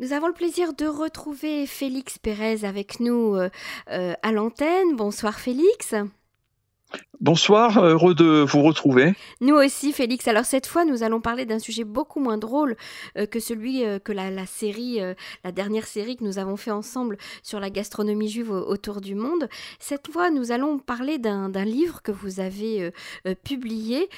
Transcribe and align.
Nous 0.00 0.12
avons 0.12 0.28
le 0.28 0.32
plaisir 0.32 0.74
de 0.74 0.86
retrouver 0.86 1.66
Félix 1.66 2.18
Pérez 2.18 2.64
avec 2.64 3.00
nous 3.00 3.34
euh, 3.34 3.50
euh, 3.90 4.14
à 4.22 4.30
l'antenne. 4.30 4.94
Bonsoir 4.94 5.40
Félix. 5.40 5.92
Bonsoir, 7.20 7.82
heureux 7.82 8.14
de 8.14 8.46
vous 8.48 8.62
retrouver. 8.62 9.14
Nous 9.40 9.56
aussi, 9.56 9.92
Félix. 9.92 10.28
Alors 10.28 10.44
cette 10.44 10.68
fois, 10.68 10.84
nous 10.84 11.02
allons 11.02 11.20
parler 11.20 11.46
d'un 11.46 11.58
sujet 11.58 11.82
beaucoup 11.82 12.20
moins 12.20 12.38
drôle 12.38 12.76
euh, 13.16 13.26
que 13.26 13.40
celui 13.40 13.82
que 14.04 14.12
la, 14.12 14.46
série, 14.46 15.00
la 15.42 15.50
dernière 15.50 15.88
série 15.88 16.16
que 16.16 16.22
nous 16.22 16.38
avons 16.38 16.56
fait 16.56 16.70
ensemble 16.70 17.18
sur 17.42 17.58
la 17.58 17.68
gastronomie 17.68 18.28
juive 18.28 18.52
autour 18.52 19.00
du 19.00 19.16
monde. 19.16 19.48
Cette 19.80 20.12
fois, 20.12 20.30
nous 20.30 20.52
allons 20.52 20.78
parler 20.78 21.18
d'un 21.18 21.64
livre 21.64 22.02
que 22.02 22.12
vous 22.12 22.38
avez 22.38 22.92
publié, 23.42 24.08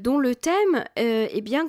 dont 0.00 0.18
le 0.18 0.34
thème, 0.34 0.84
eh 0.96 1.40
bien, 1.40 1.66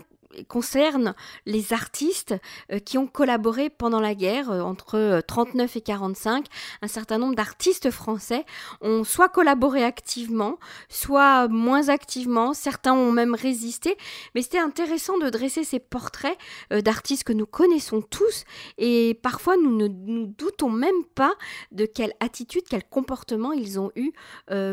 concerne 0.47 1.15
les 1.45 1.73
artistes 1.73 2.35
euh, 2.71 2.79
qui 2.79 2.97
ont 2.97 3.07
collaboré 3.07 3.69
pendant 3.69 3.99
la 3.99 4.15
guerre 4.15 4.51
euh, 4.51 4.61
entre 4.61 5.21
39 5.27 5.75
euh, 5.75 5.79
et 5.79 5.81
45. 5.81 6.45
Un 6.81 6.87
certain 6.87 7.17
nombre 7.17 7.35
d'artistes 7.35 7.91
français 7.91 8.45
ont 8.81 9.03
soit 9.03 9.29
collaboré 9.29 9.83
activement, 9.83 10.57
soit 10.89 11.47
moins 11.47 11.89
activement. 11.89 12.53
Certains 12.53 12.93
ont 12.93 13.11
même 13.11 13.35
résisté. 13.35 13.97
Mais 14.35 14.41
c'était 14.41 14.59
intéressant 14.59 15.17
de 15.17 15.29
dresser 15.29 15.63
ces 15.63 15.79
portraits 15.79 16.37
d'artistes 16.71 17.23
que 17.23 17.33
nous 17.33 17.45
connaissons 17.45 18.01
tous 18.01 18.43
et 18.77 19.19
parfois 19.21 19.55
nous 19.57 19.75
ne 19.75 19.87
nous 19.87 20.27
doutons 20.27 20.69
même 20.69 21.03
pas 21.15 21.33
de 21.71 21.85
quelle 21.85 22.13
attitude, 22.19 22.63
quel 22.69 22.83
comportement 22.83 23.51
ils 23.51 23.79
ont 23.79 23.91
eu 23.95 24.11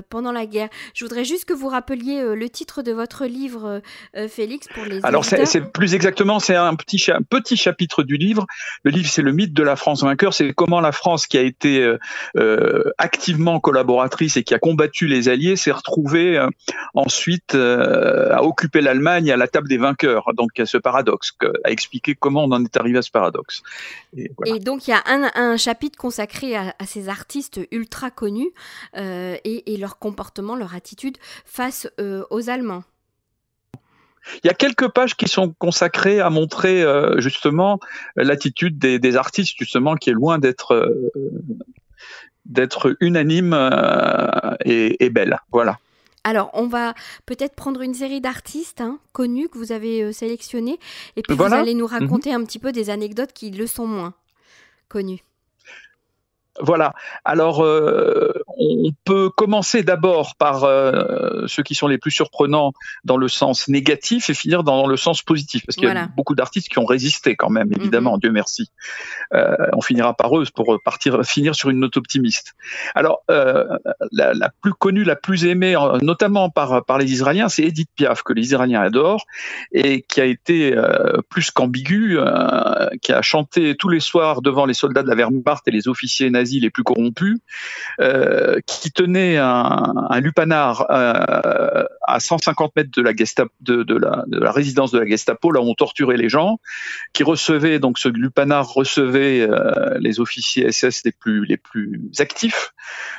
pendant 0.08 0.32
la 0.32 0.46
guerre. 0.46 0.68
Je 0.94 1.04
voudrais 1.04 1.24
juste 1.24 1.44
que 1.44 1.52
vous 1.52 1.68
rappeliez 1.68 2.22
le 2.34 2.48
titre 2.48 2.82
de 2.82 2.92
votre 2.92 3.26
livre, 3.26 3.82
Félix, 4.28 4.68
pour 4.68 4.84
les 4.84 5.04
Alors 5.04 5.24
plus 5.72 5.94
exactement, 5.94 6.38
c'est 6.38 6.54
un 6.54 6.74
petit, 6.74 7.04
petit 7.28 7.56
chapitre 7.56 8.02
du 8.02 8.16
livre. 8.16 8.46
Le 8.82 8.90
livre, 8.90 9.08
c'est 9.08 9.22
le 9.22 9.32
mythe 9.32 9.52
de 9.52 9.62
la 9.62 9.76
France 9.76 10.02
vainqueur. 10.02 10.34
C'est 10.34 10.52
comment 10.52 10.80
la 10.80 10.92
France, 10.92 11.26
qui 11.26 11.38
a 11.38 11.42
été 11.42 11.80
euh, 11.82 11.98
euh, 12.36 12.90
activement 12.98 13.60
collaboratrice 13.60 14.36
et 14.36 14.44
qui 14.44 14.54
a 14.54 14.58
combattu 14.58 15.06
les 15.06 15.28
Alliés, 15.28 15.56
s'est 15.56 15.72
retrouvée 15.72 16.38
euh, 16.38 16.48
ensuite 16.94 17.54
à 17.54 18.42
occuper 18.42 18.80
l'Allemagne 18.80 19.30
à 19.30 19.36
la 19.36 19.48
table 19.48 19.68
des 19.68 19.78
vainqueurs. 19.78 20.32
Donc, 20.34 20.50
il 20.56 20.60
y 20.60 20.62
a 20.62 20.66
ce 20.66 20.78
paradoxe, 20.78 21.32
à 21.64 21.70
expliquer 21.70 22.14
comment 22.14 22.44
on 22.44 22.52
en 22.52 22.64
est 22.64 22.76
arrivé 22.76 22.98
à 22.98 23.02
ce 23.02 23.10
paradoxe. 23.10 23.62
Et, 24.16 24.58
donc, 24.60 24.86
il 24.86 24.90
y 24.90 24.94
a 24.94 25.02
un, 25.06 25.56
chapitre 25.56 25.98
consacré 25.98 26.56
à, 26.56 26.74
ces 26.86 27.08
artistes 27.08 27.60
ultra 27.70 28.10
connus 28.10 28.50
et, 28.96 29.72
et, 29.72 29.76
leur 29.76 29.98
comportement, 29.98 30.56
leur 30.56 30.74
attitude 30.74 31.16
face 31.44 31.88
aux 31.98 32.50
Allemands. 32.50 32.84
Il 34.42 34.46
y 34.46 34.50
a 34.50 34.54
quelques 34.54 34.88
pages 34.88 35.16
qui 35.16 35.28
sont 35.28 35.54
consacrées 35.58 36.20
à 36.20 36.30
montrer 36.30 36.82
euh, 36.82 37.20
justement 37.20 37.80
l'attitude 38.16 38.78
des, 38.78 39.16
artistes, 39.16 39.56
justement, 39.58 39.96
qui 39.96 40.10
est 40.10 40.14
loin 40.14 40.38
d'être 40.38 40.74
euh, 40.74 41.10
d'être 42.46 42.96
unanime 43.00 43.52
euh, 43.52 44.56
et, 44.64 45.10
belle. 45.10 45.38
Voilà. 45.52 45.78
Alors, 46.24 46.50
on 46.54 46.66
va 46.66 46.94
peut-être 47.26 47.54
prendre 47.54 47.82
une 47.82 47.94
série 47.94 48.20
d'artistes 48.20 48.80
hein, 48.80 48.98
connus 49.12 49.48
que 49.48 49.58
vous 49.58 49.72
avez 49.72 50.12
sélectionnés, 50.12 50.78
et 51.16 51.22
puis 51.22 51.36
vous 51.36 51.44
allez 51.44 51.74
nous 51.74 51.88
mhm. 51.88 52.00
raconter 52.00 52.32
un 52.32 52.44
petit 52.44 52.58
peu 52.58 52.72
des 52.72 52.90
anecdotes 52.90 53.32
qui 53.32 53.50
le 53.50 53.66
sont 53.66 53.86
moins 53.86 54.14
connues. 54.88 55.22
Voilà. 56.60 56.94
Alors, 57.24 57.62
euh, 57.62 58.32
on 58.58 58.90
peut 59.04 59.30
commencer 59.30 59.82
d'abord 59.82 60.34
par 60.36 60.64
euh, 60.64 61.46
ceux 61.46 61.62
qui 61.62 61.74
sont 61.74 61.86
les 61.86 61.98
plus 61.98 62.10
surprenants 62.10 62.72
dans 63.04 63.16
le 63.16 63.28
sens 63.28 63.68
négatif 63.68 64.30
et 64.30 64.34
finir 64.34 64.64
dans 64.64 64.86
le 64.86 64.96
sens 64.96 65.22
positif, 65.22 65.64
parce 65.66 65.76
qu'il 65.76 65.88
y 65.88 65.90
a 65.90 66.08
beaucoup 66.16 66.34
d'artistes 66.34 66.68
qui 66.68 66.78
ont 66.78 66.84
résisté 66.84 67.36
quand 67.36 67.50
même, 67.50 67.70
évidemment, 67.72 68.14
mhm. 68.14 68.20
Dieu 68.20 68.32
merci. 68.32 68.70
Euh, 69.34 69.56
on 69.72 69.80
finira 69.80 70.14
par 70.14 70.36
eux 70.38 70.44
pour 70.54 70.78
partir, 70.84 71.24
finir 71.24 71.54
sur 71.54 71.70
une 71.70 71.78
note 71.78 71.96
optimiste. 71.96 72.54
Alors, 72.94 73.22
la, 73.28 74.34
la, 74.34 74.50
plus 74.60 74.72
connue, 74.72 75.04
la 75.04 75.16
plus 75.16 75.44
aimée, 75.46 75.76
notamment 76.02 76.50
par, 76.50 76.84
par 76.84 76.98
les 76.98 77.12
Israéliens, 77.12 77.48
c'est 77.48 77.62
Edith 77.62 77.90
Piaf, 77.94 78.22
que 78.22 78.32
les 78.32 78.42
Israéliens 78.42 78.80
adorent, 78.80 79.24
et 79.72 80.02
qui 80.02 80.20
a 80.20 80.24
été 80.24 80.74
plus 81.28 81.50
qu'ambiguë, 81.50 82.18
qui 83.02 83.12
a 83.12 83.22
chanté 83.22 83.76
tous 83.76 83.88
les 83.88 84.00
soirs 84.00 84.42
devant 84.42 84.66
les 84.66 84.74
soldats 84.74 85.02
de 85.02 85.08
la 85.08 85.14
Wehrmacht 85.14 85.66
et 85.66 85.70
les 85.70 85.88
officiers 85.88 86.30
nazis 86.30 86.47
les 86.60 86.70
plus 86.70 86.82
corrompus, 86.82 87.38
euh, 88.00 88.60
qui 88.66 88.90
tenait 88.90 89.36
un, 89.36 90.20
lupanar 90.20 90.86
euh, 90.90 91.84
à 92.06 92.20
150 92.20 92.74
mètres 92.76 92.90
de 92.96 93.02
la, 93.02 93.12
de, 93.12 94.38
la, 94.38 94.52
résidence 94.52 94.90
de 94.90 94.98
la 94.98 95.06
Gestapo, 95.06 95.52
là 95.52 95.60
où 95.60 95.64
on 95.64 95.74
torturait 95.74 96.16
les 96.16 96.28
gens, 96.28 96.58
qui 97.12 97.22
recevait, 97.22 97.78
donc 97.78 97.98
ce 97.98 98.08
lupanar 98.08 98.68
recevait 98.68 99.40
euh, 99.40 99.98
les 100.00 100.20
officiers 100.20 100.70
SS 100.70 101.04
les 101.04 101.12
plus, 101.12 101.44
les 101.44 101.56
plus 101.56 102.10
actifs. 102.18 102.72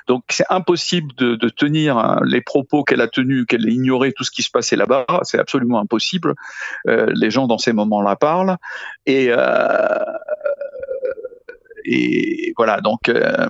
Donc 0.08 0.24
c'est 0.30 0.46
impossible 0.50 1.14
de, 1.16 1.50
tenir 1.50 2.20
les 2.24 2.42
propos 2.42 2.84
qu'elle 2.84 3.02
a 3.02 3.08
tenus, 3.08 3.46
qu'elle 3.48 3.68
ait 3.68 3.74
ignoré 3.74 4.14
tout 4.14 4.24
ce 4.24 4.32
qui 4.32 4.44
se 4.44 4.52
passait 4.52 4.76
là-bas, 4.76 5.06
c'est 5.24 5.40
absolument 5.40 5.80
impossible. 5.80 6.36
les 6.86 7.32
gens 7.32 7.48
dans 7.48 7.58
ces 7.58 7.74
moments-là 7.74 8.16
parlent. 8.16 8.58
Et 9.06 9.32
et 11.92 12.54
voilà 12.56 12.82
donc 12.82 13.10
euh, 13.10 13.48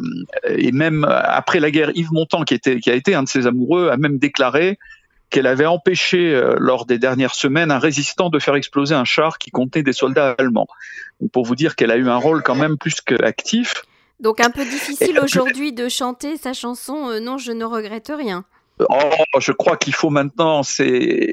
et 0.48 0.72
même 0.72 1.06
après 1.10 1.60
la 1.60 1.72
guerre, 1.72 1.92
Yves 1.96 2.12
Montand 2.12 2.44
qui 2.44 2.54
était 2.54 2.80
qui 2.80 2.90
a 2.90 2.96
été 2.96 3.16
un 3.16 3.24
de 3.24 3.30
ses 3.30 3.48
amoureux 3.48 3.90
a 3.90 3.98
même 3.98 4.18
déclaré 4.18 4.78
qu'elle 5.30 5.48
avait 5.48 5.66
empêché 5.66 6.34
euh, 6.34 6.56
lors 6.58 6.86
des 6.86 6.98
dernières 6.98 7.36
semaines 7.36 7.72
un 7.72 7.80
résistant 7.80 8.30
de 8.30 8.40
faire 8.40 8.56
exploser 8.56 8.96
un 8.96 9.06
char 9.06 9.38
qui 9.38 9.52
contenait 9.52 9.84
des 9.84 9.94
soldats 9.94 10.36
allemands. 10.38 10.68
pour 11.32 11.46
vous 11.46 11.56
dire 11.56 11.76
qu'elle 11.76 11.92
a 11.92 11.98
eu 11.98 12.08
un 12.10 12.18
rôle 12.18 12.42
quand 12.44 12.56
même 12.56 12.78
plus 12.78 13.02
qu'actif. 13.02 13.84
Donc 14.20 14.42
un 14.42 14.50
peu 14.50 14.66
difficile 14.66 15.20
aujourd'hui 15.20 15.72
de 15.72 15.88
chanter 15.88 16.38
sa 16.38 16.54
chanson 16.54 17.10
euh, 17.10 17.20
Non, 17.20 17.38
je 17.38 17.52
ne 17.52 17.64
regrette 17.64 18.12
rien. 18.16 18.44
Oh, 18.90 19.40
je 19.40 19.52
crois 19.52 19.76
qu'il 19.76 19.94
faut 19.94 20.10
maintenant, 20.10 20.64
c'est 20.64 21.32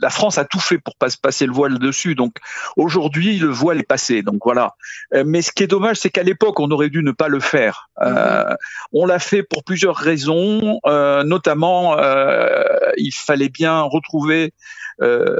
la 0.00 0.10
France 0.10 0.38
a 0.38 0.44
tout 0.44 0.60
fait 0.60 0.78
pour 0.78 0.96
pas 0.96 1.08
passer 1.20 1.46
le 1.46 1.52
voile 1.52 1.78
dessus. 1.78 2.14
Donc 2.14 2.36
aujourd'hui, 2.76 3.38
le 3.38 3.48
voile 3.48 3.78
est 3.78 3.88
passé. 3.88 4.22
Donc 4.22 4.40
voilà. 4.44 4.74
Euh, 5.14 5.24
mais 5.26 5.42
ce 5.42 5.52
qui 5.52 5.62
est 5.62 5.68
dommage, 5.68 5.98
c'est 5.98 6.10
qu'à 6.10 6.22
l'époque, 6.22 6.60
on 6.60 6.70
aurait 6.70 6.90
dû 6.90 7.02
ne 7.02 7.12
pas 7.12 7.28
le 7.28 7.40
faire. 7.40 7.90
Euh, 8.02 8.54
on 8.92 9.06
l'a 9.06 9.18
fait 9.18 9.42
pour 9.42 9.64
plusieurs 9.64 9.96
raisons, 9.96 10.80
euh, 10.86 11.22
notamment 11.24 11.96
il 12.96 13.12
fallait 13.12 13.48
bien 13.48 13.82
retrouver 13.82 14.52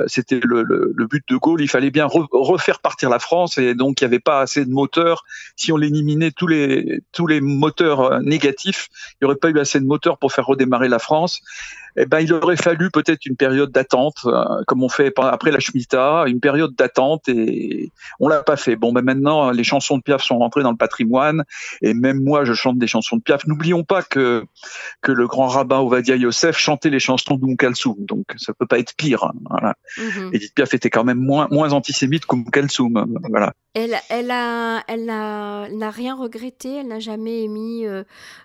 c'était 0.07 0.41
le, 0.43 0.95
but 1.11 1.25
de 1.29 1.37
Gaulle, 1.37 1.61
il 1.61 1.69
fallait 1.69 1.91
bien 1.91 2.07
refaire 2.07 2.81
partir 2.81 3.11
la 3.11 3.19
France 3.19 3.59
et 3.59 3.75
donc 3.75 4.01
il 4.01 4.05
n'y 4.05 4.07
avait 4.07 4.21
pas 4.21 4.41
assez 4.41 4.65
de 4.65 4.71
moteurs. 4.71 5.25
Si 5.57 5.73
on 5.73 5.79
éliminait 5.79 6.31
tous 6.31 6.47
les 6.47 7.01
tous 7.13 7.27
les 7.27 7.41
moteurs 7.41 8.21
négatifs, 8.21 8.89
il 9.15 9.25
n'y 9.25 9.27
aurait 9.27 9.39
pas 9.39 9.51
eu 9.51 9.59
assez 9.59 9.81
de 9.81 9.87
moteurs 9.87 10.19
pour 10.19 10.33
faire 10.33 10.47
redémarrer 10.47 10.89
la 10.89 10.99
France 10.99 11.41
eh 11.97 12.07
ben, 12.07 12.21
il 12.21 12.33
aurait 12.33 12.57
fallu 12.57 12.91
peut-être 12.91 13.27
une 13.27 13.37
période 13.37 13.71
d'attente, 13.71 14.19
euh, 14.27 14.63
comme 14.67 14.83
on 14.83 14.89
fait 14.89 15.13
après 15.17 15.51
la 15.51 15.61
Shemitah, 15.61 16.25
une 16.27 16.41
période 16.41 16.75
d'attente 16.75 17.29
et 17.29 17.93
on 18.21 18.29
l'a 18.29 18.43
pas 18.43 18.57
fait. 18.57 18.77
Bon, 18.77 18.93
ben 18.93 19.03
maintenant, 19.03 19.51
les 19.51 19.65
chansons 19.65 19.99
de 19.99 20.03
Piaf 20.03 20.23
sont 20.23 20.39
rentrées 20.39 20.63
dans 20.63 20.71
le 20.71 20.77
patrimoine 20.77 21.45
et 21.83 21.95
même 21.95 22.23
moi, 22.23 22.45
je 22.45 22.53
chante 22.53 22.79
des 22.79 22.87
chansons 22.87 23.17
de 23.17 23.23
Piaf. 23.23 23.47
N'oublions 23.47 23.85
pas 23.85 24.03
que 24.03 24.45
que 25.03 25.13
le 25.13 25.27
grand 25.27 25.49
rabbin 25.49 25.79
Ovadia 25.79 26.17
Yosef 26.17 26.57
chantait 26.57 26.91
les 26.91 27.01
chansons 27.01 27.37
d'Oum 27.37 27.57
Kalsoum, 27.57 27.97
donc 27.99 28.27
ça 28.37 28.53
peut 28.55 28.67
pas 28.67 28.79
être 28.79 28.95
pire. 28.97 29.25
Hein, 29.25 29.33
voilà. 29.49 29.75
Mhm. 29.99 30.31
Edith 30.33 30.55
Piaf 30.55 30.75
était 30.75 30.91
quand 30.91 31.05
même 31.05 31.19
moins 31.19 31.49
moins 31.51 31.73
antisémite 31.73 32.27
qu'Oum 32.27 32.45
Kalsoum. 32.51 33.07
Voilà. 33.29 33.53
Elle, 33.75 33.97
elle 34.09 34.31
a, 34.31 34.83
elle 34.89 35.05
n'a 35.05 35.91
rien 35.91 36.17
regretté. 36.17 36.77
Elle 36.77 36.89
n'a 36.89 36.99
jamais 36.99 37.45
émis 37.45 37.87
euh, 37.87 38.03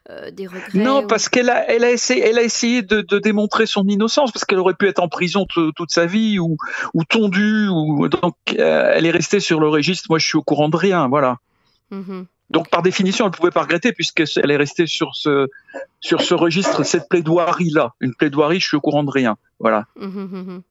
euh, 0.10 0.32
des 0.32 0.48
regrets. 0.48 0.62
Non, 0.76 1.08
parce 1.08 1.30
qu'elle 1.30 1.50
a, 1.50 1.70
elle 1.70 1.84
a 1.84 1.92
essayé, 1.92 2.22
elle 2.22 2.38
a 2.38 2.44
essayé 2.44 2.82
de, 2.82 3.02
de 3.02 3.20
démontrer 3.20 3.43
son 3.66 3.88
innocence, 3.88 4.32
parce 4.32 4.46
qu'elle 4.46 4.60
aurait 4.60 4.74
pu 4.74 4.88
être 4.88 5.00
en 5.00 5.08
prison 5.08 5.46
toute 5.48 5.92
sa 5.92 6.06
vie 6.06 6.40
ou, 6.40 6.58
ou 6.94 7.04
tondue. 7.04 7.68
Ou 7.70 8.08
donc, 8.08 8.36
euh, 8.58 8.92
elle 8.94 9.06
est 9.06 9.12
restée 9.12 9.40
sur 9.40 9.60
le 9.60 9.68
registre. 9.68 10.08
Moi, 10.10 10.20
je 10.20 10.28
suis 10.28 10.38
au 10.38 10.44
courant 10.44 10.70
de 10.70 10.78
rien. 10.78 11.08
Voilà. 11.08 11.38
Mm-hmm. 11.92 12.26
Donc, 12.50 12.70
par 12.70 12.82
définition, 12.82 13.26
elle 13.26 13.32
ne 13.32 13.36
pouvait 13.36 13.52
pas 13.52 13.62
regretter 13.62 13.94
puisqu'elle 13.94 14.52
est 14.52 14.58
restée 14.58 14.86
sur 14.86 15.16
ce, 15.16 15.48
sur 16.02 16.22
ce 16.22 16.34
registre, 16.34 16.84
cette 16.84 17.10
plaidoirie-là. 17.10 17.94
Une 18.00 18.14
plaidoirie, 18.14 18.60
je 18.60 18.68
suis 18.68 18.78
au 18.78 18.82
courant 18.82 19.04
de 19.04 19.12
rien. 19.12 19.38
Voilà. 19.60 19.86
Mm-hmm, 20.00 20.30
mm-hmm. 20.30 20.62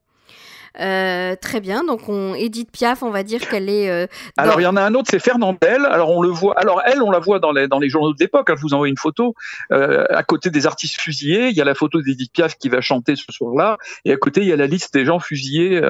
Euh, 0.81 1.37
très 1.41 1.61
bien, 1.61 1.85
donc 1.85 2.09
on 2.09 2.35
Edith 2.35 2.71
Piaf, 2.71 3.03
on 3.03 3.11
va 3.11 3.23
dire 3.23 3.47
qu'elle 3.49 3.69
est. 3.69 3.91
Euh, 3.91 4.07
alors 4.37 4.61
il 4.61 4.65
y 4.65 4.67
en 4.67 4.77
a 4.77 4.83
un 4.83 4.95
autre, 4.95 5.09
c'est 5.11 5.19
Fernandel. 5.19 5.85
Alors 5.85 6.11
on 6.11 6.23
le 6.23 6.29
voit. 6.29 6.59
Alors 6.59 6.83
elle, 6.85 7.03
on 7.03 7.11
la 7.11 7.19
voit 7.19 7.41
dans 7.41 7.53
les 7.53 7.69
dans 7.69 7.79
les 7.79 7.89
journaux 7.89 8.13
de 8.13 8.19
l'époque. 8.19 8.49
Hein, 8.51 8.55
je 8.57 8.63
vous 8.63 8.75
envoie 8.75 8.89
une 8.89 8.97
photo. 8.97 9.35
Euh, 9.71 10.07
à 10.11 10.23
côté 10.23 10.51
des 10.51 10.67
artistes 10.67 11.01
fusillés, 11.01 11.49
il 11.49 11.57
y 11.57 11.61
a 11.61 11.65
la 11.65 11.75
photo 11.75 12.01
d'Edith 12.01 12.33
Piaf 12.33 12.57
qui 12.57 12.69
va 12.69 12.81
chanter 12.81 13.17
ce 13.17 13.31
soir-là, 13.31 13.77
et 14.05 14.13
à 14.13 14.17
côté 14.17 14.41
il 14.41 14.49
y 14.49 14.53
a 14.53 14.57
la 14.57 14.67
liste 14.67 14.95
des 14.95 15.05
gens 15.05 15.19
fusillés. 15.19 15.83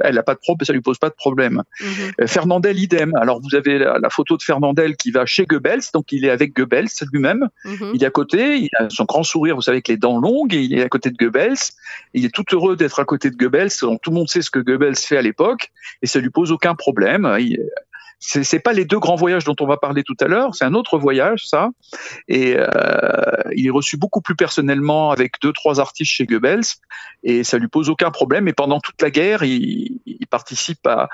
elle 0.00 0.18
a 0.18 0.22
pas 0.22 0.34
de 0.34 0.40
problème, 0.40 0.66
ça 0.66 0.72
lui 0.72 0.82
pose 0.82 0.98
pas 0.98 1.08
de 1.08 1.14
problème. 1.14 1.62
Mhm. 1.80 2.26
Fernandel 2.26 2.78
idem. 2.78 3.14
Alors 3.16 3.40
vous 3.40 3.54
avez 3.54 3.78
la, 3.78 4.10
photo 4.10 4.36
de 4.36 4.42
Fernandel 4.42 4.96
qui 4.96 5.10
va 5.10 5.26
chez 5.26 5.46
Goebbels, 5.46 5.82
donc 5.92 6.12
il 6.12 6.24
est 6.24 6.30
avec 6.30 6.54
Goebbels 6.54 6.88
lui-même. 7.12 7.48
Mhm. 7.64 7.92
Il 7.94 8.02
est 8.02 8.06
à 8.06 8.10
côté, 8.10 8.58
il 8.58 8.70
a 8.78 8.88
son 8.90 9.04
grand 9.04 9.22
sourire, 9.22 9.56
vous 9.56 9.62
savez, 9.62 9.76
avec 9.76 9.88
les 9.88 9.96
dents 9.96 10.18
longues, 10.18 10.54
et 10.54 10.60
il 10.60 10.78
est 10.78 10.82
à 10.82 10.88
côté 10.88 11.10
de 11.10 11.16
Goebbels. 11.16 11.56
il 12.14 12.24
est 12.24 12.34
tout 12.34 12.44
heureux 12.52 12.76
d'être 12.76 13.00
à 13.00 13.04
côté 13.04 13.30
de 13.30 13.36
Goebbels. 13.36 13.70
Donc 13.80 14.00
tout 14.02 14.10
le 14.10 14.16
monde 14.16 14.25
sait 14.26 14.42
ce 14.42 14.50
que 14.50 14.58
Goebbels 14.58 14.96
fait 14.96 15.16
à 15.16 15.22
l'époque 15.22 15.70
et 16.02 16.06
ça 16.06 16.20
lui 16.20 16.30
pose 16.30 16.52
aucun 16.52 16.74
problème. 16.74 17.26
C'est 18.18 18.58
pas 18.60 18.72
les 18.72 18.84
deux 18.84 18.98
grands 18.98 19.14
voyages 19.14 19.44
dont 19.44 19.56
on 19.60 19.66
va 19.66 19.76
parler 19.76 20.02
tout 20.02 20.16
à 20.20 20.26
l'heure, 20.26 20.54
c'est 20.54 20.64
un 20.64 20.74
autre 20.74 20.98
voyage, 20.98 21.46
ça. 21.46 21.68
Et 22.28 22.56
euh, 22.56 22.66
il 23.54 23.66
est 23.66 23.70
reçu 23.70 23.96
beaucoup 23.96 24.20
plus 24.20 24.34
personnellement 24.34 25.10
avec 25.10 25.34
deux, 25.42 25.52
trois 25.52 25.80
artistes 25.80 26.12
chez 26.12 26.26
Goebbels, 26.26 26.64
et 27.22 27.44
ça 27.44 27.58
lui 27.58 27.68
pose 27.68 27.90
aucun 27.90 28.10
problème. 28.10 28.48
Et 28.48 28.52
pendant 28.52 28.80
toute 28.80 29.00
la 29.02 29.10
guerre, 29.10 29.42
il, 29.42 30.00
participe 30.28 30.84
à, 30.88 31.08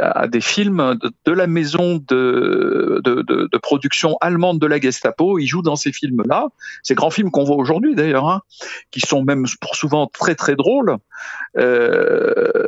à, 0.00 0.28
des 0.28 0.40
films 0.40 0.98
de, 1.26 1.32
la 1.32 1.46
maison 1.46 2.02
de, 2.08 3.02
de, 3.04 3.22
de, 3.22 3.58
production 3.58 4.16
allemande 4.22 4.58
de 4.58 4.66
la 4.66 4.80
Gestapo. 4.80 5.38
Il 5.38 5.46
joue 5.46 5.60
dans 5.60 5.76
ces 5.76 5.92
films-là, 5.92 6.46
ces 6.82 6.94
grands 6.94 7.10
films 7.10 7.30
qu'on 7.30 7.44
voit 7.44 7.56
aujourd'hui 7.56 7.94
d'ailleurs, 7.94 8.28
hein, 8.28 8.40
qui 8.90 9.00
sont 9.00 9.22
même 9.24 9.44
pour 9.60 9.76
souvent 9.76 10.06
très 10.06 10.34
très 10.34 10.56
drôles. 10.56 10.96
Euh, 11.58 12.64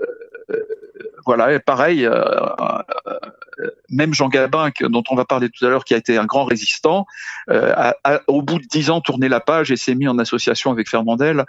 voilà, 1.24 1.52
et 1.52 1.58
pareil, 1.58 2.04
euh, 2.06 2.12
euh, 2.12 3.70
même 3.88 4.14
Jean 4.14 4.28
Gabin, 4.28 4.70
dont 4.80 5.04
on 5.10 5.14
va 5.14 5.24
parler 5.24 5.48
tout 5.50 5.64
à 5.64 5.68
l'heure, 5.68 5.84
qui 5.84 5.94
a 5.94 5.96
été 5.96 6.18
un 6.18 6.24
grand 6.24 6.44
résistant, 6.44 7.06
euh, 7.50 7.72
a, 8.04 8.20
au 8.26 8.42
bout 8.42 8.58
de 8.58 8.66
dix 8.66 8.90
ans 8.90 9.00
tourné 9.00 9.28
la 9.28 9.40
page 9.40 9.70
et 9.70 9.76
s'est 9.76 9.94
mis 9.94 10.08
en 10.08 10.18
association 10.18 10.70
avec 10.70 10.88
Fernandel. 10.88 11.44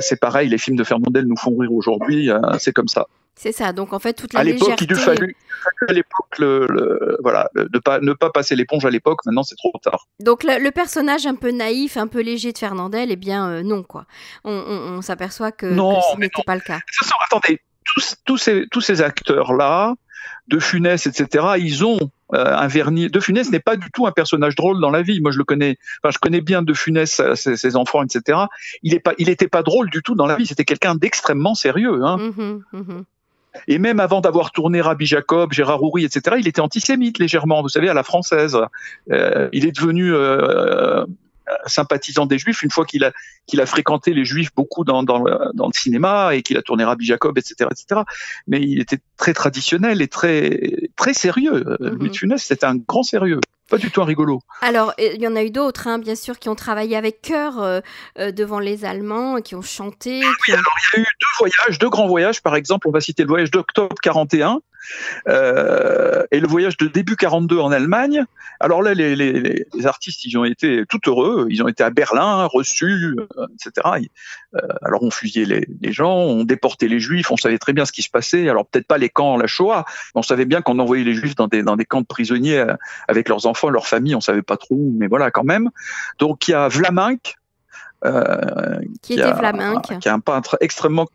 c'est 0.00 0.20
pareil, 0.20 0.48
les 0.48 0.58
films 0.58 0.76
de 0.76 0.84
Fernandel 0.84 1.26
nous 1.26 1.36
font 1.36 1.56
rire 1.56 1.72
aujourd'hui, 1.72 2.30
c'est 2.58 2.72
comme 2.72 2.88
ça. 2.88 3.06
C'est 3.36 3.50
ça. 3.50 3.72
Donc 3.72 3.92
en 3.92 3.98
fait, 3.98 4.12
toute 4.12 4.32
la 4.32 4.40
à 4.40 4.44
l'époque, 4.44 4.80
il 4.80 4.86
lui 4.86 4.94
fallu, 4.94 5.36
à 5.88 5.92
l'époque, 5.92 6.38
le, 6.38 7.18
voilà, 7.20 7.50
ne 7.56 7.78
pas 7.78 7.98
ne 7.98 8.12
pas 8.12 8.30
passer 8.30 8.54
l'éponge 8.54 8.84
à 8.84 8.90
l'époque. 8.90 9.20
Maintenant, 9.26 9.42
c'est 9.42 9.56
trop 9.56 9.72
tard. 9.82 10.06
Donc 10.20 10.44
le, 10.44 10.70
personnage 10.70 11.26
un 11.26 11.34
peu 11.34 11.50
naïf, 11.50 11.96
un 11.96 12.06
peu 12.06 12.20
léger 12.20 12.52
de 12.52 12.58
Fernandel, 12.58 13.10
eh 13.10 13.16
bien 13.16 13.62
non 13.62 13.82
quoi. 13.82 14.06
On, 14.44 15.02
s'aperçoit 15.02 15.50
que, 15.50 15.66
non, 15.66 16.00
ce 16.12 16.18
n'était 16.18 16.42
pas 16.44 16.54
le 16.54 16.60
cas. 16.60 16.78
attendez, 17.26 17.60
tous, 18.24 18.36
ces, 18.36 18.66
tous 18.70 18.80
ces 18.80 19.02
acteurs-là, 19.02 19.94
de 20.48 20.58
Funès, 20.58 21.06
etc., 21.06 21.46
ils 21.58 21.84
ont 21.84 21.98
euh, 22.34 22.56
un 22.56 22.66
vernis. 22.66 23.08
De 23.08 23.20
Funès 23.20 23.50
n'est 23.50 23.60
pas 23.60 23.76
du 23.76 23.90
tout 23.90 24.06
un 24.06 24.12
personnage 24.12 24.54
drôle 24.54 24.80
dans 24.80 24.90
la 24.90 25.02
vie. 25.02 25.20
Moi, 25.20 25.30
je 25.30 25.38
le 25.38 25.44
connais. 25.44 25.78
Enfin, 26.02 26.10
je 26.12 26.18
connais 26.18 26.40
bien 26.40 26.62
De 26.62 26.74
Funès, 26.74 27.20
euh, 27.20 27.34
ses, 27.34 27.76
enfants, 27.76 28.02
etc. 28.02 28.38
Il 28.82 28.94
est 28.94 29.00
pas, 29.00 29.12
il 29.18 29.28
n'était 29.28 29.48
pas 29.48 29.62
drôle 29.62 29.90
du 29.90 30.02
tout 30.02 30.14
dans 30.14 30.26
la 30.26 30.36
vie. 30.36 30.46
C'était 30.46 30.64
quelqu'un 30.64 30.94
d'extrêmement 30.94 31.54
sérieux. 31.54 32.04
Hein. 32.04 32.18
Mmh 32.18 32.62
mmh 32.72 33.02
Et 33.68 33.78
même 33.78 34.00
avant 34.00 34.20
d'avoir 34.20 34.50
tourné 34.50 34.80
Rabbi 34.80 35.06
Jacob, 35.06 35.52
Gérard 35.52 35.82
Houry, 35.82 36.04
etc., 36.04 36.36
il 36.38 36.48
était 36.48 36.60
antisémite 36.60 37.18
légèrement, 37.18 37.62
vous 37.62 37.68
savez, 37.68 37.88
à 37.88 37.94
la 37.94 38.02
française. 38.02 38.58
Euh, 39.10 39.48
il 39.52 39.66
est 39.66 39.72
devenu 39.72 40.12
sympathisant 41.66 42.26
des 42.26 42.38
Juifs 42.38 42.62
une 42.62 42.70
fois 42.70 42.84
qu'il 42.84 43.04
a 43.04 43.12
qu'il 43.46 43.60
a 43.60 43.66
fréquenté 43.66 44.14
les 44.14 44.24
Juifs 44.24 44.50
beaucoup 44.54 44.84
dans, 44.84 45.02
dans, 45.02 45.22
dans 45.54 45.66
le 45.66 45.72
cinéma 45.72 46.34
et 46.34 46.42
qu'il 46.42 46.56
a 46.56 46.62
tourné 46.62 46.84
Rabbi 46.84 47.04
Jacob, 47.04 47.36
etc., 47.36 47.68
etc. 47.70 48.02
Mais 48.46 48.60
il 48.62 48.80
était 48.80 49.00
très 49.16 49.34
traditionnel 49.34 50.00
et 50.00 50.08
très 50.08 50.88
très 50.96 51.14
sérieux. 51.14 51.64
Mm 51.80 51.88
Louis 51.94 52.10
de 52.10 52.16
Funès, 52.16 52.42
c'était 52.42 52.66
un 52.66 52.76
grand 52.76 53.02
sérieux. 53.02 53.40
Pas 53.70 53.78
du 53.78 53.90
tout 53.90 54.02
un 54.02 54.04
rigolo. 54.04 54.40
Alors, 54.60 54.92
il 54.98 55.20
y 55.20 55.26
en 55.26 55.36
a 55.36 55.42
eu 55.42 55.50
d'autres, 55.50 55.86
hein, 55.86 55.98
bien 55.98 56.16
sûr, 56.16 56.38
qui 56.38 56.50
ont 56.50 56.54
travaillé 56.54 56.96
avec 56.96 57.22
cœur 57.22 57.62
euh, 57.62 57.80
euh, 58.18 58.30
devant 58.30 58.58
les 58.58 58.84
Allemands, 58.84 59.40
qui 59.40 59.54
ont 59.54 59.62
chanté. 59.62 60.20
oui, 60.20 60.52
alors 60.52 60.74
il 60.92 60.98
y 60.98 61.00
a 61.00 61.02
eu 61.02 61.06
deux 61.06 61.38
voyages, 61.38 61.78
deux 61.78 61.88
grands 61.88 62.06
voyages. 62.06 62.42
Par 62.42 62.56
exemple, 62.56 62.88
on 62.88 62.90
va 62.90 63.00
citer 63.00 63.22
le 63.22 63.28
voyage 63.28 63.50
d'octobre 63.50 63.96
41, 64.02 64.60
euh, 65.28 66.24
et 66.30 66.40
le 66.40 66.46
voyage 66.46 66.76
de 66.76 66.86
début 66.86 67.16
42 67.16 67.58
en 67.58 67.72
Allemagne. 67.72 68.24
Alors 68.60 68.82
là, 68.82 68.94
les, 68.94 69.16
les, 69.16 69.32
les, 69.72 69.86
artistes, 69.86 70.24
ils 70.24 70.36
ont 70.38 70.44
été 70.44 70.84
tout 70.88 71.00
heureux. 71.06 71.46
Ils 71.50 71.62
ont 71.62 71.68
été 71.68 71.82
à 71.82 71.90
Berlin, 71.90 72.44
reçus, 72.44 73.16
euh, 73.18 73.46
etc. 73.54 74.06
Euh, 74.54 74.60
alors 74.82 75.02
on 75.02 75.10
fusillait 75.10 75.46
les, 75.46 75.68
les, 75.80 75.92
gens, 75.92 76.14
on 76.14 76.44
déportait 76.44 76.88
les 76.88 77.00
Juifs, 77.00 77.30
on 77.30 77.36
savait 77.36 77.58
très 77.58 77.72
bien 77.72 77.84
ce 77.84 77.92
qui 77.92 78.02
se 78.02 78.10
passait. 78.10 78.48
Alors 78.48 78.66
peut-être 78.66 78.86
pas 78.86 78.98
les 78.98 79.08
camps, 79.08 79.36
la 79.36 79.46
Shoah, 79.46 79.84
mais 80.14 80.20
on 80.20 80.22
savait 80.22 80.44
bien 80.46 80.62
qu'on 80.62 80.78
envoyait 80.78 81.04
les 81.04 81.14
Juifs 81.14 81.34
dans 81.34 81.48
des, 81.48 81.62
dans 81.62 81.76
des 81.76 81.84
camps 81.84 82.00
de 82.00 82.06
prisonniers 82.06 82.64
avec 83.08 83.28
leurs 83.28 83.46
enfants, 83.46 83.68
leurs 83.68 83.86
familles. 83.86 84.14
On 84.14 84.20
savait 84.20 84.42
pas 84.42 84.56
trop, 84.56 84.92
mais 84.98 85.06
voilà 85.06 85.30
quand 85.30 85.44
même. 85.44 85.70
Donc 86.18 86.48
il 86.48 86.52
y 86.52 86.54
a 86.54 86.68
Vlaminck. 86.68 87.36
Euh, 88.04 88.80
qui, 89.00 89.00
qui, 89.00 89.12
était 89.14 89.22
a, 89.22 89.80
qui 89.80 90.08
est 90.08 90.12
un 90.12 90.20
peintre 90.20 90.58
extrêmement 90.60 91.06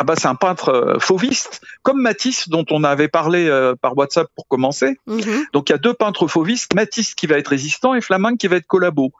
ah 0.00 0.04
bah 0.04 0.14
c'est 0.16 0.28
un 0.28 0.34
peintre 0.34 0.70
euh, 0.70 0.98
fauviste, 0.98 1.60
comme 1.82 2.00
Matisse 2.00 2.48
dont 2.48 2.64
on 2.70 2.84
avait 2.84 3.08
parlé 3.08 3.46
euh, 3.46 3.74
par 3.78 3.98
WhatsApp 3.98 4.28
pour 4.34 4.48
commencer. 4.48 4.98
Mhm. 5.06 5.44
Donc 5.52 5.68
il 5.68 5.72
y 5.72 5.74
a 5.74 5.78
deux 5.78 5.92
peintres 5.92 6.26
fauvistes, 6.26 6.74
Matisse 6.74 7.14
qui 7.14 7.26
va 7.26 7.36
être 7.36 7.48
résistant 7.48 7.94
et 7.94 8.00
Flamand 8.00 8.36
qui 8.36 8.46
va 8.46 8.56
être 8.56 8.66
collabo. 8.66 9.12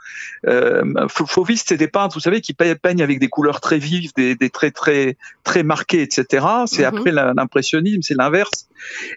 Euh, 0.47 1.06
fauviste, 1.09 1.69
c'est 1.69 1.77
des 1.77 1.87
peintres, 1.87 2.15
vous 2.15 2.21
savez, 2.21 2.41
qui 2.41 2.55
peignent 2.55 3.03
avec 3.03 3.19
des 3.19 3.29
couleurs 3.29 3.61
très 3.61 3.77
vives, 3.77 4.12
des, 4.17 4.35
des 4.37 4.49
traits 4.49 4.75
très 4.75 5.19
très 5.44 5.62
marqués, 5.62 6.00
etc. 6.00 6.47
C'est 6.65 6.91
mhm. 6.91 6.97
après 6.99 7.12
l'impressionnisme, 7.12 8.00
c'est 8.00 8.17
l'inverse. 8.17 8.69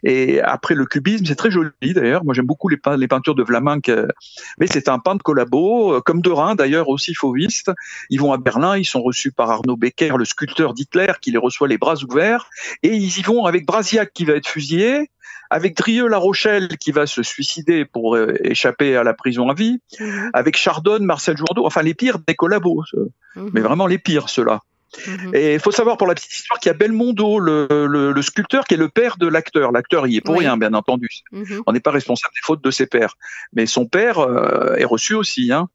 Et 0.03 0.41
après 0.41 0.75
le 0.75 0.85
cubisme, 0.85 1.25
c'est 1.25 1.35
très 1.35 1.51
joli 1.51 1.71
d'ailleurs. 1.81 2.23
Moi 2.23 2.33
j'aime 2.33 2.45
beaucoup 2.45 2.69
les, 2.69 2.79
les, 2.97 3.07
peintures 3.07 3.35
de 3.35 3.43
Vlaminck, 3.43 3.91
mais 4.59 4.67
c'est 4.67 4.89
un 4.89 4.99
peintre 4.99 5.23
collabo, 5.23 6.01
comme 6.01 6.21
Derain 6.21 6.55
d'ailleurs 6.55 6.89
aussi 6.89 7.13
fauviste. 7.13 7.71
Ils 8.09 8.19
vont 8.19 8.33
à 8.33 8.37
Berlin, 8.37 8.77
ils 8.77 8.85
sont 8.85 9.01
reçus 9.01 9.31
par 9.31 9.49
Arnaud 9.51 9.77
Becker, 9.77 10.15
le 10.17 10.25
sculpteur 10.25 10.73
d'Hitler, 10.73 11.13
qui 11.21 11.31
les 11.31 11.37
reçoit 11.37 11.67
les 11.67 11.77
bras 11.77 11.95
ouverts, 12.03 12.49
et 12.81 12.95
ils 12.95 13.17
y 13.17 13.21
vont 13.21 13.45
avec 13.45 13.65
Brasiac 13.65 14.11
qui 14.13 14.25
va 14.25 14.33
être 14.33 14.47
fusillé, 14.47 15.09
avec 15.49 15.77
Drieux-La 15.77 16.17
Rochelle 16.17 16.77
qui 16.77 16.91
va 16.91 17.05
se 17.05 17.21
suicider 17.21 17.85
pour 17.85 18.15
euh, 18.15 18.35
échapper 18.43 18.95
à 18.95 19.03
la 19.03 19.13
prison 19.13 19.49
à 19.49 19.53
vie, 19.53 19.79
mhm. 19.99 20.31
avec 20.33 20.57
Chardonne, 20.57 21.05
Marcel 21.05 21.37
Jourdaud, 21.37 21.65
enfin 21.65 21.83
les 21.83 21.93
pires 21.93 22.19
des 22.25 22.35
collabos, 22.35 22.83
mhm. 23.35 23.51
mais 23.53 23.61
vraiment 23.61 23.87
les 23.87 23.99
pires 23.99 24.29
ceux-là. 24.29 24.61
Mhm. 25.07 25.31
Et 25.33 25.53
il 25.55 25.59
faut 25.59 25.71
savoir 25.71 25.97
pour 25.97 26.07
la 26.07 26.15
petite 26.15 26.33
histoire 26.33 26.59
qu'il 26.59 26.69
y 26.69 26.71
a 26.71 26.73
Belmondo, 26.73 27.39
le, 27.39 28.21
sculpteur, 28.21 28.65
qui 28.65 28.75
est 28.75 28.77
le 28.77 28.89
père 28.89 29.17
de 29.17 29.27
l'acteur. 29.27 29.71
L'acteur 29.71 30.07
y 30.07 30.17
est 30.17 30.21
pour 30.21 30.37
rien, 30.37 30.57
bien 30.57 30.73
entendu. 30.73 31.09
On 31.65 31.71
n'est 31.71 31.79
pas 31.79 31.91
responsable 31.91 32.33
des 32.33 32.41
fautes 32.43 32.63
de 32.63 32.71
ses 32.71 32.85
pères. 32.85 33.17
Mais 33.53 33.65
son 33.65 33.85
père 33.85 34.19
euh, 34.19 34.75
est 34.75 34.85
reçu 34.85 35.13
aussi. 35.13 35.51
Hein. 35.51 35.69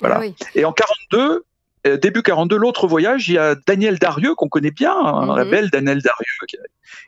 Voilà. 0.00 0.20
Et 0.54 0.64
en 0.64 0.72
42, 0.72 1.44
euh, 1.86 1.96
début 1.96 2.22
42, 2.22 2.56
l'autre 2.56 2.86
voyage, 2.86 3.28
il 3.28 3.34
y 3.34 3.38
a 3.38 3.54
Daniel 3.54 3.98
Darieux, 3.98 4.34
qu'on 4.34 4.48
connaît 4.48 4.70
bien, 4.70 4.96
hein, 4.96 5.36
la 5.36 5.44
mhm. 5.44 5.50
belle 5.50 5.70
Daniel 5.70 6.02
Darieux, 6.02 6.62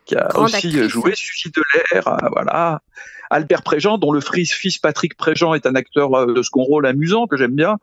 qui 0.05 0.17
a, 0.17 0.37
aussi 0.39 0.89
joué 0.89 1.15
Suicide 1.15 1.55
de 1.55 1.63
l'air, 1.73 2.09
euh, 2.09 2.29
voilà. 2.33 2.81
Albert 3.31 3.63
Préjean, 3.63 3.99
dont 3.99 4.13
le 4.13 4.21
fils 4.21 4.79
Patrick 4.79 5.17
Préjean 5.17 5.55
est 5.55 5.67
un 5.67 5.75
acteur 5.75 6.15
euh, 6.15 6.33
de 6.33 6.43
second 6.43 6.63
rôle 6.63 6.87
amusant 6.87 7.27
que 7.27 7.37
j'aime 7.37 7.55
bien, 7.55 7.79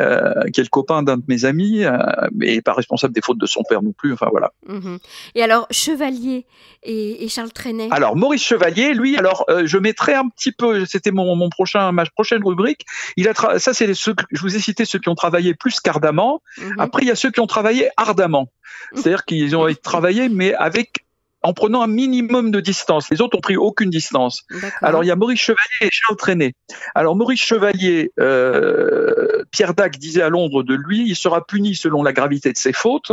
euh, 0.00 0.32
qui 0.52 0.60
est 0.60 0.64
le 0.64 0.68
copain 0.68 1.02
d'un 1.02 1.16
de 1.16 1.22
mes 1.28 1.44
amis, 1.44 1.84
euh, 1.84 1.96
mais 2.32 2.60
pas 2.60 2.72
responsable 2.72 3.14
des 3.14 3.20
fautes 3.20 3.38
de 3.38 3.46
son 3.46 3.62
père 3.62 3.82
non 3.82 3.92
plus. 3.92 4.12
Enfin 4.12 4.28
voilà. 4.30 4.52
Mhm. 4.66 4.98
Et 5.34 5.42
alors 5.42 5.66
Chevalier 5.70 6.46
et, 6.82 7.28
Charles 7.28 7.52
Trenet? 7.52 7.88
Alors 7.90 8.16
Maurice 8.16 8.44
Chevalier, 8.44 8.94
lui, 8.94 9.16
alors 9.16 9.46
je 9.64 9.78
mettrai 9.78 10.14
un 10.14 10.28
petit 10.28 10.52
peu, 10.52 10.84
c'était 10.84 11.10
mon, 11.10 11.34
mon, 11.36 11.48
prochain 11.48 11.92
ma 11.92 12.04
prochaine 12.06 12.44
rubrique. 12.44 12.84
Il 13.16 13.28
a 13.28 13.34
ça 13.58 13.74
c'est 13.74 13.92
ceux 13.94 14.14
je 14.30 14.40
vous 14.40 14.56
ai 14.56 14.60
cité 14.60 14.84
ceux 14.84 14.98
qui 14.98 15.08
ont 15.08 15.14
travaillé 15.14 15.54
plus 15.54 15.80
qu'ardemment. 15.80 16.42
Mhm. 16.58 16.74
Après 16.78 17.02
il 17.02 17.08
y 17.08 17.10
a 17.10 17.16
ceux 17.16 17.30
qui 17.30 17.40
ont 17.40 17.46
travaillé 17.46 17.88
ardemment. 17.96 18.50
C'est-à-dire 18.94 19.24
qu'ils 19.24 19.56
ont 19.56 19.72
travaillé 19.82 20.28
mais 20.28 20.54
avec 20.54 21.04
en 21.44 21.52
prenant 21.52 21.82
un 21.82 21.86
minimum 21.86 22.50
de 22.50 22.58
distance. 22.58 23.10
Les 23.10 23.20
autres 23.20 23.36
ont 23.36 23.42
pris 23.42 23.56
aucune 23.56 23.90
distance. 23.90 24.44
Alors 24.80 25.04
il 25.04 25.08
y 25.08 25.10
a 25.10 25.16
Maurice 25.16 25.40
Chevalier 25.40 25.82
et 25.82 25.90
Charles 25.92 26.16
Trenet. 26.16 26.54
Alors 26.94 27.16
Maurice 27.16 27.42
Chevalier, 27.42 28.12
euh, 28.18 29.44
Pierre 29.50 29.74
Dac 29.74 29.98
disait 29.98 30.22
à 30.22 30.30
Londres 30.30 30.62
de 30.62 30.74
lui, 30.74 31.06
il 31.06 31.14
sera 31.14 31.46
puni 31.46 31.76
selon 31.76 32.02
la 32.02 32.14
gravité 32.14 32.50
de 32.50 32.56
ses 32.56 32.72
fautes. 32.72 33.12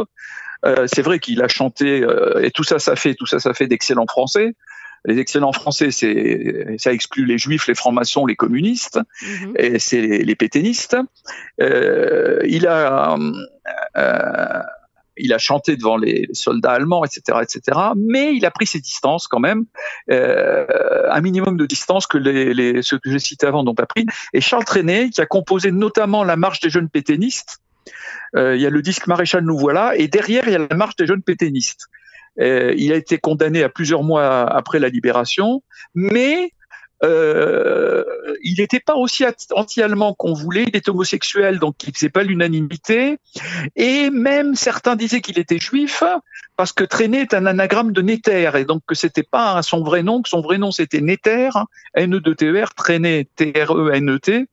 Euh, 0.66 0.88
c'est 0.88 1.02
vrai 1.02 1.20
qu'il 1.20 1.42
a 1.42 1.50
chanté 1.50 2.02
euh, 2.02 2.42
et 2.42 2.52
tout 2.52 2.64
ça, 2.64 2.80
ça 2.80 2.96
fait 2.96 3.16
tout 3.16 3.26
ça, 3.26 3.40
ça 3.40 3.54
fait 3.54 3.68
d'excellents 3.68 4.08
Français. 4.08 4.56
Les 5.04 5.18
excellents 5.18 5.52
Français, 5.52 5.92
c'est 5.92 6.78
ça 6.78 6.94
exclut 6.94 7.26
les 7.26 7.38
Juifs, 7.38 7.68
les 7.68 7.74
francs-maçons, 7.74 8.28
les 8.28 8.36
communistes, 8.36 9.00
mhm. 9.24 9.54
et 9.58 9.80
c'est 9.80 10.00
les, 10.00 10.24
les, 10.24 10.36
pétainistes. 10.36 10.96
il 11.60 12.68
a 12.68 13.18
il 15.22 15.34
a 15.34 15.38
chanté 15.38 15.78
devant 15.78 15.98
les 15.98 16.28
soldats 16.34 16.72
allemands, 16.72 17.06
etc., 17.06 17.40
etc. 17.42 17.78
Mais 17.96 18.36
il 18.36 18.46
a 18.46 18.52
pris 18.52 18.66
ses 18.66 18.80
distances 18.80 19.28
quand 19.28 19.40
même, 19.40 19.66
euh, 20.10 20.66
un 21.10 21.22
minimum 21.22 21.58
de 21.58 21.66
distance 21.66 22.08
que 22.08 22.18
ceux 22.82 23.00
que 23.00 23.12
j'ai 23.12 23.20
cités 23.20 23.48
avant 23.48 23.64
n'ont 23.64 23.76
pas 23.76 23.86
pris. 23.86 24.06
Et 24.34 24.42
Charles 24.42 24.66
Trenet, 24.66 25.10
qui 25.10 25.22
a 25.22 25.26
composé 25.26 25.72
notamment 25.72 26.24
la 26.24 26.36
marche 26.36 26.60
des 26.60 26.70
jeunes 26.70 26.90
pétainistes, 26.90 27.60
euh, 28.36 28.56
il 28.56 28.62
y 28.62 28.66
a 28.66 28.70
le 28.70 28.82
disque 28.82 29.08
Maréchal 29.08 29.44
nous 29.44 29.58
voilà, 29.58 29.96
et 29.96 30.08
derrière 30.08 30.44
il 30.48 30.54
y 30.54 30.56
a 30.56 30.60
la 30.60 30.76
marche 30.76 30.96
des 30.96 31.06
jeunes 31.06 31.22
pétainistes. 31.22 31.88
Euh, 32.40 32.74
il 32.78 32.94
a 32.94 32.96
été 32.96 33.18
condamné 33.18 33.62
à 33.64 33.70
plusieurs 33.70 34.04
mois 34.04 34.44
après 34.50 34.80
la 34.80 34.88
libération, 34.88 35.64
mais 35.94 36.54
euh, 37.04 38.04
il 38.44 38.60
n'était 38.60 38.80
pas 38.80 38.96
aussi 38.96 39.26
anti-allemand 39.52 40.14
qu'on 40.14 40.34
voulait, 40.34 40.64
il 40.64 40.76
était 40.76 40.90
homosexuel, 40.90 41.60
donc 41.60 41.76
il 41.88 41.94
faisait 41.94 42.10
pas 42.10 42.24
l'unanimité. 42.24 43.18
Et 43.76 44.10
même 44.10 44.56
certains 44.56 44.96
disaient 44.96 45.22
qu'il 45.22 45.40
était 45.40 45.58
juif, 45.58 46.04
parce 46.58 46.74
que 46.74 46.84
Traîné 46.84 47.22
est 47.22 47.34
un 47.34 47.46
anagramme 47.46 47.92
de 47.92 48.02
Néter, 48.02 48.52
et 48.56 48.66
donc 48.66 48.84
que 48.86 48.96
c'était 48.96 49.24
pas 49.24 49.62
son 49.64 49.84
vrai 49.84 50.04
nom, 50.04 50.22
que 50.22 50.30
son 50.30 50.42
vrai 50.42 50.58
nom 50.58 50.72
c'était 50.72 51.02
Néter, 51.02 51.50
N-E-T-E-R, 51.96 52.74
Traîné, 52.76 53.28
T-R-E-N-E-T. 53.36 54.48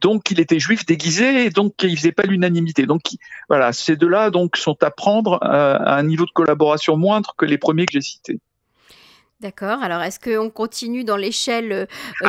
Donc 0.00 0.30
il 0.30 0.40
était 0.40 0.58
juif 0.58 0.84
déguisé, 0.84 1.46
et 1.46 1.50
donc 1.50 1.74
il 1.82 1.96
faisait 1.96 2.12
pas 2.12 2.24
l'unanimité. 2.24 2.86
Donc 2.86 3.02
voilà, 3.48 3.72
ces 3.72 3.96
deux-là 3.96 4.30
sont 4.54 4.76
à 4.82 4.90
prendre 4.90 5.38
à 5.42 5.96
un 5.96 6.02
niveau 6.02 6.26
de 6.26 6.32
collaboration 6.32 6.96
moindre 6.96 7.34
que 7.36 7.46
les 7.46 7.58
premiers 7.58 7.86
que 7.86 7.92
j'ai 7.92 8.02
cités. 8.02 8.38
D'accord. 9.40 9.82
Alors, 9.82 10.02
est-ce 10.02 10.18
qu'on 10.18 10.50
continue 10.50 11.04
dans 11.04 11.16
l'échelle 11.16 11.72
euh, 11.72 11.86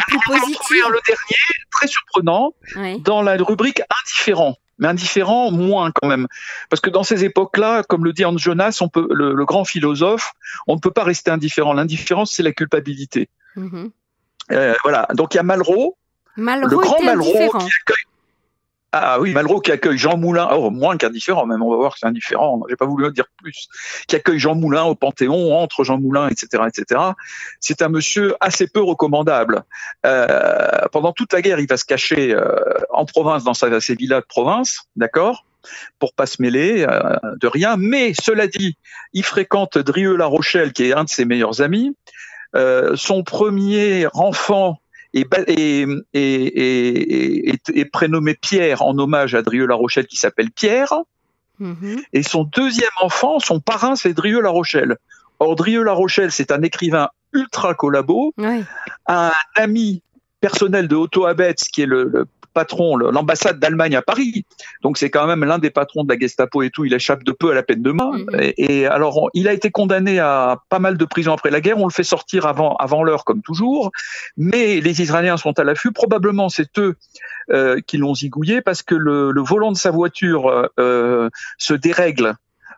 plus 0.08 0.20
positive 0.26 0.84
Le 0.90 1.00
dernier, 1.08 1.38
très 1.72 1.88
surprenant, 1.88 2.54
dans 3.00 3.22
la 3.22 3.38
rubrique 3.38 3.82
indifférent 4.02 4.58
mais 4.80 4.88
indifférent 4.88 5.52
moins 5.52 5.92
quand 5.92 6.08
même. 6.08 6.28
Parce 6.70 6.82
que 6.82 6.90
dans 6.90 7.04
ces 7.04 7.24
époques-là, 7.24 7.84
comme 7.84 8.06
le 8.06 8.14
dit 8.14 8.26
Hans 8.26 8.38
Jonas, 8.38 8.78
on 8.82 8.90
peut, 8.90 9.08
le, 9.12 9.46
grand 9.46 9.66
philosophe, 9.66 10.34
on 10.68 10.76
ne 10.76 10.80
peut 10.80 10.92
pas 10.92 11.04
rester 11.04 11.32
indifférent. 11.32 11.74
L'indifférence, 11.74 12.32
c'est 12.32 12.44
la 12.44 12.52
culpabilité. 12.52 13.30
Mm-hmm. 13.56 13.90
Euh, 14.52 14.76
voilà. 14.84 15.08
Donc 15.14 15.34
il 15.34 15.38
y 15.38 15.40
a 15.40 15.44
Malraux, 15.44 15.98
Malraux 16.36 16.70
le 16.70 16.78
grand 16.78 17.02
Malraux 17.02 17.32
qui 17.32 17.66
accueille 17.66 18.06
ah 19.01 19.20
oui, 19.20 19.34
Malraux 19.34 19.60
qui 19.60 19.72
accueille 19.72 19.98
Jean 19.98 20.18
Moulin, 20.18 20.50
oh, 20.51 20.70
moins 20.70 20.98
qu'indifférent 20.98 21.46
même, 21.46 21.62
on 21.62 21.70
va 21.70 21.77
voir 21.77 21.94
que 21.94 22.00
c'est 22.00 22.06
indifférent, 22.06 22.62
j'ai 22.70 22.75
pas 22.75 22.86
voulu 22.86 23.12
dire 23.12 23.25
plus, 23.42 23.68
qui 24.08 24.16
accueille 24.16 24.39
Jean 24.39 24.56
Moulin 24.56 24.84
au 24.84 24.96
Panthéon, 24.96 25.56
entre 25.56 25.84
Jean 25.84 26.00
Moulin, 26.00 26.27
etc., 26.30 26.63
etc. 26.68 27.01
C'est 27.60 27.82
un 27.82 27.89
monsieur 27.89 28.36
assez 28.39 28.68
peu 28.68 28.82
recommandable. 28.82 29.63
Euh, 30.06 30.27
pendant 30.92 31.13
toute 31.13 31.34
la 31.34 31.42
guerre, 31.42 31.60
il 31.60 31.68
va 31.68 31.77
se 31.77 31.86
cacher 31.86 32.34
euh, 32.34 32.56
en 32.89 33.06
province, 33.06 33.44
dans 33.44 33.54
ses 33.54 33.96
villas 33.96 34.22
de 34.22 34.25
province, 34.25 34.82
d'accord 34.96 35.46
pour 36.00 36.13
pas 36.13 36.25
se 36.25 36.42
mêler 36.42 36.86
euh, 36.88 37.18
de 37.42 37.48
rien. 37.48 37.75
Mais 37.77 38.13
cela 38.13 38.48
dit, 38.48 38.77
il 39.12 39.25
fréquente 39.25 39.77
Drieux-La 39.77 40.25
Rochelle, 40.25 40.72
qui 40.72 40.86
est 40.86 40.94
un 40.94 41.04
de 41.04 41.10
ses 41.10 41.25
meilleurs 41.25 41.62
amis. 41.62 41.96
son 42.96 43.24
premier 43.24 44.08
enfant 44.13 44.80
est, 45.14 45.26
prénommé 47.92 48.34
Pierre 48.36 48.82
en 48.82 48.98
hommage 48.98 49.36
à 49.36 49.42
Drieux-La 49.42 49.76
Rochelle 49.76 50.08
qui 50.08 50.18
s'appelle 50.18 50.52
Pierre. 50.52 50.94
Mhm. 51.60 52.02
Et 52.14 52.24
son 52.24 52.44
deuxième 52.44 52.90
enfant, 53.02 53.40
son 53.40 53.60
parrain, 53.60 53.96
c'est 53.96 54.14
Drieux-La 54.14 54.50
Rochelle. 54.50 54.98
Or, 55.40 55.56
Drieux-La 55.56 55.94
Rochelle, 55.94 56.32
c'est 56.32 56.52
un 56.52 56.62
écrivain 56.62 57.10
ultra 57.34 57.74
collabo, 57.74 58.34
un 59.08 59.32
ami 59.56 60.02
personnel 60.40 60.88
de 60.88 60.96
Otto 60.96 61.26
Abetz, 61.26 61.68
qui 61.70 61.82
est 61.82 61.88
le 61.88 62.26
patron, 62.58 62.98
l'ambassade 62.98 63.60
d'Allemagne 63.60 63.96
à 63.96 64.02
Paris. 64.02 64.44
Donc 64.82 64.98
c'est 64.98 65.12
quand 65.12 65.28
même 65.28 65.46
l'un 65.46 65.60
des 65.60 65.70
patrons 65.70 66.04
de 66.04 66.12
la 66.12 66.18
Gestapo 66.20 66.64
et 66.64 66.72
tout. 66.72 66.86
Il 66.86 66.94
échappe 66.96 67.24
de 67.24 67.32
peu 67.32 67.52
à 67.52 67.54
la 67.54 67.62
peine 67.62 67.84
de 67.84 67.92
mort. 67.92 68.16
Mm-hmm. 68.16 68.54
Et, 68.58 68.88
alors 68.88 69.30
il 69.36 69.48
a 69.48 69.54
été 69.54 69.70
condamné 69.70 70.18
à 70.18 70.58
pas 70.70 70.80
mal 70.80 70.98
de 70.98 71.06
prisons 71.06 71.34
après 71.34 71.52
la 71.52 71.62
guerre. 71.62 71.78
On 71.78 71.86
le 71.86 71.92
fait 71.92 72.04
sortir 72.04 72.48
avant 72.48 72.76
avant 72.78 73.04
l'heure 73.04 73.26
comme 73.26 73.44
toujours. 73.44 73.92
Mais 74.38 74.82
les 74.82 75.04
Israéliens 75.04 75.38
sont 75.38 75.60
à 75.60 75.64
l'affût. 75.64 75.92
Probablement 75.92 76.50
c'est 76.50 76.80
eux 76.80 76.96
euh, 77.52 77.80
qui 77.86 77.98
l'ont 77.98 78.16
zigouillé 78.16 78.62
parce 78.62 78.82
que 78.82 78.96
le, 78.96 79.32
volant 79.42 79.72
de 79.72 79.78
sa 79.78 79.92
voiture 79.92 80.70
euh, 80.80 81.30
se 81.60 81.76
dérègle 81.76 82.26
euh, 82.26 82.34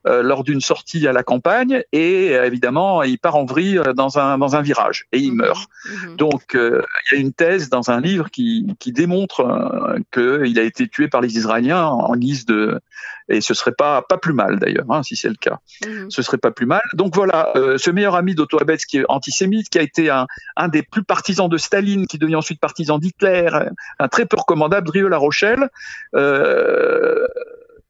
lors 0.05 0.43
d'une 0.43 0.61
sortie 0.61 1.07
à 1.07 1.13
la 1.13 1.23
campagne 1.23 1.83
et 1.91 2.35
euh, 2.35 2.45
évidemment 2.45 3.03
il 3.03 3.19
part 3.19 3.35
en 3.35 3.45
vrille 3.45 3.77
euh, 3.77 3.93
dans 3.93 4.17
un 4.17 4.37
dans 4.37 4.55
un 4.55 4.61
virage 4.61 5.07
et 5.11 5.19
il 5.19 5.31
mhm. 5.31 5.37
meurt. 5.37 5.69
Mhm. 5.85 6.15
Donc 6.15 6.43
il 6.53 6.81
y 7.11 7.15
a 7.15 7.19
une 7.19 7.33
thèse 7.33 7.69
dans 7.69 7.91
un 7.91 8.01
livre 8.01 8.29
qui 8.29 8.75
qui 8.79 8.91
démontre 8.91 9.99
qu'il 10.11 10.59
a 10.59 10.63
été 10.63 10.87
tué 10.87 11.07
par 11.07 11.21
les 11.21 11.37
Israéliens 11.37 11.85
en 11.85 12.15
guise 12.15 12.45
de 12.45 12.79
et 13.27 13.41
ce 13.41 13.53
serait 13.53 13.73
pas 13.73 14.01
pas 14.01 14.17
plus 14.17 14.33
mal 14.33 14.59
d'ailleurs 14.59 14.89
hein, 14.89 15.03
si 15.03 15.15
c'est 15.15 15.29
le 15.29 15.35
cas. 15.35 15.59
Mhm. 15.85 16.09
Ce 16.09 16.21
serait 16.21 16.37
pas 16.37 16.51
plus 16.51 16.65
mal. 16.65 16.81
Donc 16.93 17.15
voilà, 17.15 17.53
ce 17.77 17.91
meilleur 17.91 18.15
ami 18.15 18.35
d'Otto 18.35 18.59
Abetz 18.59 18.85
qui 18.85 18.97
est 18.97 19.05
antisémite, 19.07 19.69
qui 19.69 19.79
a 19.79 19.81
été 19.81 20.09
un, 20.09 20.27
un 20.55 20.67
des 20.67 20.81
plus 20.83 21.03
partisans 21.03 21.49
de 21.49 21.57
Staline, 21.57 22.07
qui 22.07 22.17
devient 22.17 22.35
ensuite 22.35 22.59
partisan 22.59 22.97
d'Hitler, 22.97 23.49
un 23.99 24.07
très 24.07 24.25
peu 24.25 24.37
recommandable, 24.37 24.87
Drieux 24.87 25.07
La 25.07 25.17
Rochelle. 25.17 25.69
Euh, 26.15 27.27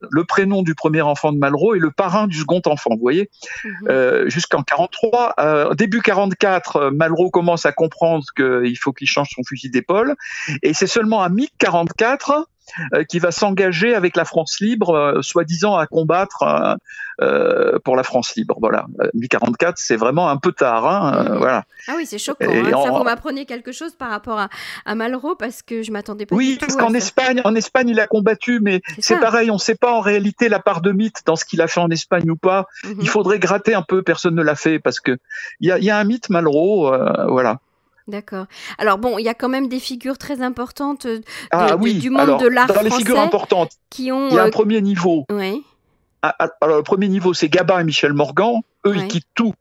le 0.09 0.23
prénom 0.23 0.63
du 0.63 0.75
premier 0.75 1.01
enfant 1.01 1.31
de 1.31 1.37
Malraux 1.37 1.75
et 1.75 1.79
le 1.79 1.91
parrain 1.91 2.27
du 2.27 2.37
second 2.37 2.61
enfant. 2.65 2.91
Vous 2.91 3.01
voyez, 3.01 3.29
mhm. 3.63 3.71
euh, 3.89 4.29
jusqu'en 4.29 4.63
43, 4.63 5.35
euh, 5.39 5.73
début 5.75 6.01
44, 6.01 6.75
euh, 6.75 6.91
Malraux 6.91 7.29
commence 7.29 7.65
à 7.65 7.71
comprendre 7.71 8.23
qu'il 8.35 8.77
faut 8.77 8.93
qu'il 8.93 9.07
change 9.07 9.29
son 9.35 9.43
fusil 9.43 9.69
d'épaule, 9.69 10.15
et 10.63 10.73
c'est 10.73 10.87
seulement 10.87 11.21
à 11.21 11.29
mi 11.29 11.49
44 11.57 12.31
euh, 12.31 12.43
qui 13.07 13.19
va 13.19 13.31
s'engager 13.31 13.95
avec 13.95 14.15
la 14.15 14.25
France 14.25 14.59
libre, 14.59 14.95
euh, 14.95 15.21
soi-disant 15.21 15.75
à 15.75 15.87
combattre 15.87 16.77
euh, 17.21 17.79
pour 17.83 17.95
la 17.95 18.03
France 18.03 18.35
libre. 18.35 18.57
Voilà, 18.59 18.87
1044, 19.13 19.77
c'est 19.77 19.95
vraiment 19.95 20.29
un 20.29 20.37
peu 20.37 20.51
tard. 20.51 20.87
Hein, 20.87 21.37
voilà. 21.37 21.63
Ah 21.87 21.93
oui, 21.97 22.05
c'est 22.05 22.17
choquant. 22.17 22.45
Hein. 22.49 22.83
Ça, 22.83 22.91
vous 22.91 23.03
m'apprenez 23.03 23.45
quelque 23.45 23.71
chose 23.71 23.93
par 23.93 24.09
rapport 24.09 24.39
à, 24.39 24.49
à 24.85 24.95
Malraux 24.95 25.35
parce 25.35 25.61
que 25.61 25.83
je 25.83 25.91
m'attendais 25.91 26.25
pas. 26.25 26.35
Oui, 26.35 26.57
parce 26.59 26.75
qu'en 26.75 26.93
Espagne, 26.93 27.41
en 27.43 27.55
Espagne, 27.55 27.89
il 27.89 27.99
a 27.99 28.07
combattu, 28.07 28.59
mais 28.61 28.81
c'est 28.99 29.19
pareil, 29.19 29.51
on 29.51 29.55
ne 29.55 29.59
sait 29.59 29.75
pas 29.75 29.91
en 29.91 30.01
réalité 30.01 30.49
la 30.49 30.59
part 30.59 30.81
de 30.81 30.91
mythe 30.91 31.21
dans 31.25 31.35
ce 31.35 31.45
qu'il 31.45 31.61
a 31.61 31.67
fait 31.67 31.81
en 31.81 31.89
Espagne 31.89 32.29
ou 32.29 32.35
pas. 32.35 32.67
Mhm. 32.83 32.97
Il 33.01 33.09
faudrait 33.09 33.39
gratter 33.39 33.73
un 33.73 33.83
peu. 33.83 34.01
Personne 34.01 34.35
ne 34.35 34.43
l'a 34.43 34.55
fait 34.55 34.79
parce 34.79 34.99
que 34.99 35.17
il 35.59 35.67
y 35.67 35.71
a, 35.71 35.79
y 35.79 35.89
a, 35.89 35.97
un 35.97 36.03
mythe 36.03 36.29
Malraux, 36.29 36.91
voilà. 37.27 37.59
D'accord. 38.09 38.47
Alors 38.79 38.97
bon, 38.97 39.19
il 39.19 39.23
y 39.23 39.29
a 39.29 39.35
quand 39.35 39.49
même 39.49 39.67
des 39.67 39.79
figures 39.79 40.17
très 40.17 40.41
importantes 40.41 41.05
euh, 41.05 41.19
ah 41.51 41.77
du 41.77 42.09
monde 42.09 42.39
de 42.39 42.47
l'art 42.47 42.67
français. 42.67 42.83
les 42.83 42.91
figures 42.91 43.19
importantes, 43.19 43.73
qui 43.91 44.11
ont. 44.11 44.29
Il 44.29 44.35
y 44.35 44.39
a 44.39 44.43
un 44.43 44.47
euh, 44.47 44.51
premier 44.51 44.81
niveau. 44.81 45.25
Oui. 45.31 45.63
Ah, 46.23 46.35
ah, 46.39 46.49
alors 46.61 46.77
le 46.77 46.83
premier 46.83 47.07
niveau, 47.07 47.33
c'est 47.33 47.49
Gabin 47.49 47.79
et 47.79 47.83
Michel 47.83 48.13
Morgan. 48.13 48.61
Eux, 48.85 48.95
ils 48.95 49.07
quittent 49.07 49.27
tout 49.35 49.53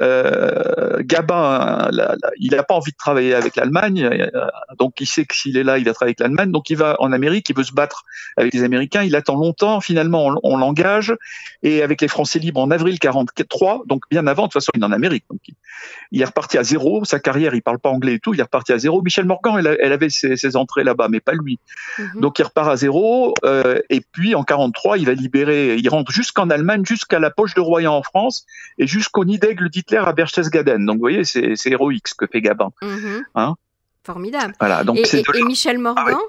euh, 0.00 0.98
Gabin, 1.00 1.90
il 2.38 2.52
n'a 2.52 2.62
pas 2.62 2.74
envie 2.74 2.92
de 2.92 2.96
travailler 2.96 3.34
avec 3.34 3.56
l'Allemagne, 3.56 4.04
euh, 4.04 4.46
donc 4.78 5.00
il 5.00 5.06
sait 5.06 5.24
que 5.24 5.34
s'il 5.34 5.56
est 5.56 5.64
là, 5.64 5.78
il 5.78 5.84
va 5.84 5.92
travailler 5.92 6.10
avec 6.10 6.20
l'Allemagne, 6.20 6.52
donc 6.52 6.70
il 6.70 6.76
va 6.76 6.96
en 7.00 7.12
Amérique, 7.12 7.48
il 7.48 7.56
veut 7.56 7.64
se 7.64 7.72
battre 7.72 8.04
avec 8.36 8.54
les 8.54 8.62
Américains, 8.62 9.02
il 9.02 9.16
attend 9.16 9.34
longtemps, 9.34 9.80
finalement 9.80 10.30
on, 10.42 10.56
l'engage, 10.56 11.14
et 11.62 11.82
avec 11.82 12.00
les 12.00 12.08
Français 12.08 12.38
libres 12.38 12.60
en 12.60 12.70
avril 12.70 12.98
43, 12.98 13.82
donc 13.86 14.02
bien 14.10 14.26
avant, 14.26 14.44
de 14.44 14.48
toute 14.48 14.54
façon 14.54 14.70
il 14.74 14.82
est 14.82 14.86
en 14.86 14.92
Amérique, 14.92 15.24
donc 15.30 15.40
il, 16.12 16.22
est 16.22 16.24
reparti 16.24 16.58
à 16.58 16.62
zéro, 16.62 17.04
sa 17.04 17.18
carrière, 17.18 17.54
il 17.54 17.62
parle 17.62 17.78
pas 17.78 17.90
anglais 17.90 18.14
et 18.14 18.18
tout, 18.20 18.34
il 18.34 18.40
est 18.40 18.44
reparti 18.44 18.72
à 18.72 18.78
zéro. 18.78 19.02
Michel 19.02 19.24
Morgan, 19.24 19.58
elle, 19.58 19.92
avait 19.92 20.10
ses, 20.10 20.56
entrées 20.56 20.84
là-bas, 20.84 21.08
mais 21.08 21.20
pas 21.20 21.32
lui. 21.32 21.58
Mhm. 21.98 22.20
Donc 22.20 22.38
il 22.38 22.44
repart 22.44 22.68
à 22.68 22.76
zéro, 22.76 23.34
euh, 23.44 23.80
et 23.90 24.00
puis 24.00 24.34
en 24.34 24.44
43, 24.44 24.98
il 24.98 25.06
va 25.06 25.14
libérer, 25.14 25.76
il 25.76 25.88
rentre 25.88 26.12
jusqu'en 26.12 26.50
Allemagne, 26.50 26.84
jusqu'à 26.84 27.18
la 27.18 27.30
poche 27.30 27.54
de 27.54 27.60
Royan 27.60 27.94
en 27.94 28.02
France, 28.02 28.46
et 28.78 28.86
jusqu'au 28.86 29.24
nid 29.24 29.38
d'aigle 29.38 29.68
à 29.96 30.12
Berchtesgaden. 30.12 30.84
Donc 30.84 30.96
vous 30.96 31.00
voyez, 31.00 31.24
c'est 31.24 31.56
héroïque 31.66 32.08
ce 32.08 32.14
que 32.14 32.26
fait 32.26 32.40
Gabin. 32.40 32.70
Mhm. 32.82 33.24
Hein 33.34 33.54
Formidable. 34.04 34.54
Voilà, 34.58 34.84
donc 34.84 34.98
et, 34.98 35.44
Michel 35.44 35.78
Morgan 35.78 36.16
ah 36.16 36.20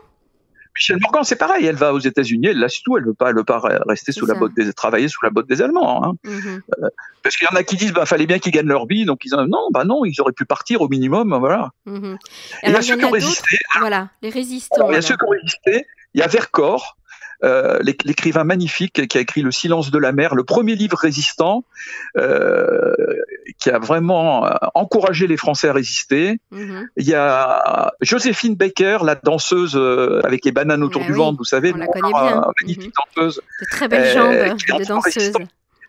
Michel 0.76 0.98
Morgan, 1.02 1.24
c'est 1.24 1.36
pareil, 1.36 1.66
elle 1.66 1.76
va 1.76 1.94
aux 1.94 2.00
États-Unis, 2.00 2.48
elle 2.48 2.60
lâche 2.60 2.84
tout, 2.84 2.98
elle 2.98 3.06
veut 3.06 3.14
pas, 3.14 3.30
elle 3.30 3.36
veut 3.36 3.44
pas 3.44 3.62
rester 3.88 4.12
sous 4.12 4.26
la 4.26 4.34
botte 4.34 4.54
des, 4.54 4.72
travailler 4.72 5.08
sous 5.08 5.24
la 5.24 5.30
botte 5.30 5.48
des 5.48 5.62
Allemands. 5.62 6.06
Hein. 6.06 6.14
Mhm. 6.24 6.62
Euh, 6.84 6.88
parce 7.22 7.36
qu'il 7.36 7.48
y 7.52 7.54
en 7.54 7.58
a 7.58 7.64
qui 7.64 7.76
disent, 7.76 7.92
bah, 7.92 8.06
fallait 8.06 8.28
bien 8.28 8.40
qu'ils 8.40 8.52
gagnent 8.52 8.68
leur 8.68 8.86
vie, 8.86 9.06
donc 9.06 9.26
ils 9.26 9.36
ont, 9.36 9.46
non, 9.46 9.68
bah 9.72 9.84
non, 9.84 10.06
ils 10.06 10.20
auraient 10.22 10.32
pu 10.32 10.46
partir 10.46 10.82
au 10.82 10.88
minimum, 10.88 11.36
voilà. 11.40 11.72
Mhm. 11.86 12.18
il 12.64 12.72
y 12.72 12.76
a 12.76 12.82
ceux 12.82 12.98
qui 12.98 13.06
ont 13.06 13.12
résisté. 13.12 13.58
Voilà, 13.80 14.10
les 14.22 14.30
résistants. 14.30 14.90
Il 14.90 14.94
y 14.94 14.98
a 14.98 15.02
ceux 15.02 15.18
qui 15.18 15.26
ont 15.26 15.32
résisté. 15.32 15.86
Il 16.14 16.22
y 16.22 16.24
a 16.24 16.28
Vercors, 16.28 16.98
euh, 17.44 17.80
l'écrivain 17.82 18.44
magnifique 18.44 19.08
qui 19.08 19.18
a 19.18 19.22
écrit 19.22 19.42
Le 19.42 19.52
silence 19.52 19.92
de 19.92 19.98
la 19.98 20.12
mer, 20.12 20.36
le 20.36 20.44
premier 20.44 20.76
livre 20.76 20.98
résistant, 20.98 21.64
euh, 22.18 22.94
qui 23.58 23.70
a 23.70 23.80
vraiment 23.80 24.46
euh, 24.46 24.52
encouragé 24.76 25.28
les 25.28 25.38
Français 25.38 25.70
à 25.70 25.74
résister. 25.74 26.40
Mhm. 26.52 26.88
Il 26.98 27.08
y 27.08 27.16
a 27.16 27.92
Joséphine 28.02 28.56
Baker, 28.56 29.00
la 29.04 29.16
danseuse 29.16 29.76
avec 30.24 30.46
les 30.46 30.52
bananes 30.52 30.84
autour 30.84 31.04
du 31.04 31.14
ventre, 31.14 31.38
vous 31.38 31.46
savez, 31.46 31.74
on 31.74 31.78
la 31.78 31.88
connaît 31.88 32.12
bien. 32.12 32.46
magnifique 32.62 32.94
mhm. 32.96 33.16
danseuse. 33.16 33.42
De 33.62 33.66
très 33.72 33.88
belles 33.88 34.14
jambes 34.14 34.80
de 34.80 34.86
danseuse. 34.86 35.34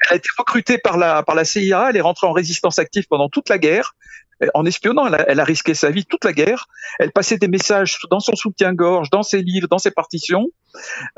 Elle 0.09 0.15
a 0.15 0.17
été 0.17 0.29
recrutée 0.39 0.79
par 0.79 0.97
la, 0.97 1.23
par 1.23 1.35
la 1.35 1.45
CIA, 1.45 1.89
elle 1.91 1.97
est 1.97 2.01
rentrée 2.01 2.27
en 2.27 2.33
résistance 2.33 2.79
active 2.79 3.07
pendant 3.09 3.29
toute 3.29 3.51
la 3.51 3.59
guerre 3.59 3.95
en 4.55 4.65
espionnant, 4.65 5.07
elle 5.07 5.41
a, 5.41 5.45
risqué 5.45 5.75
sa 5.75 5.91
vie 5.91 6.05
toute 6.05 6.25
la 6.25 6.33
guerre. 6.33 6.67
Elle 6.99 7.13
passait 7.13 7.37
des 7.37 7.49
messages 7.49 7.99
dans 8.11 8.21
son 8.21 8.37
soutien-gorge, 8.37 9.11
dans 9.11 9.23
ses 9.23 9.43
livres, 9.43 9.69
dans 9.69 9.79
ses 9.79 9.91
partitions, 9.91 10.49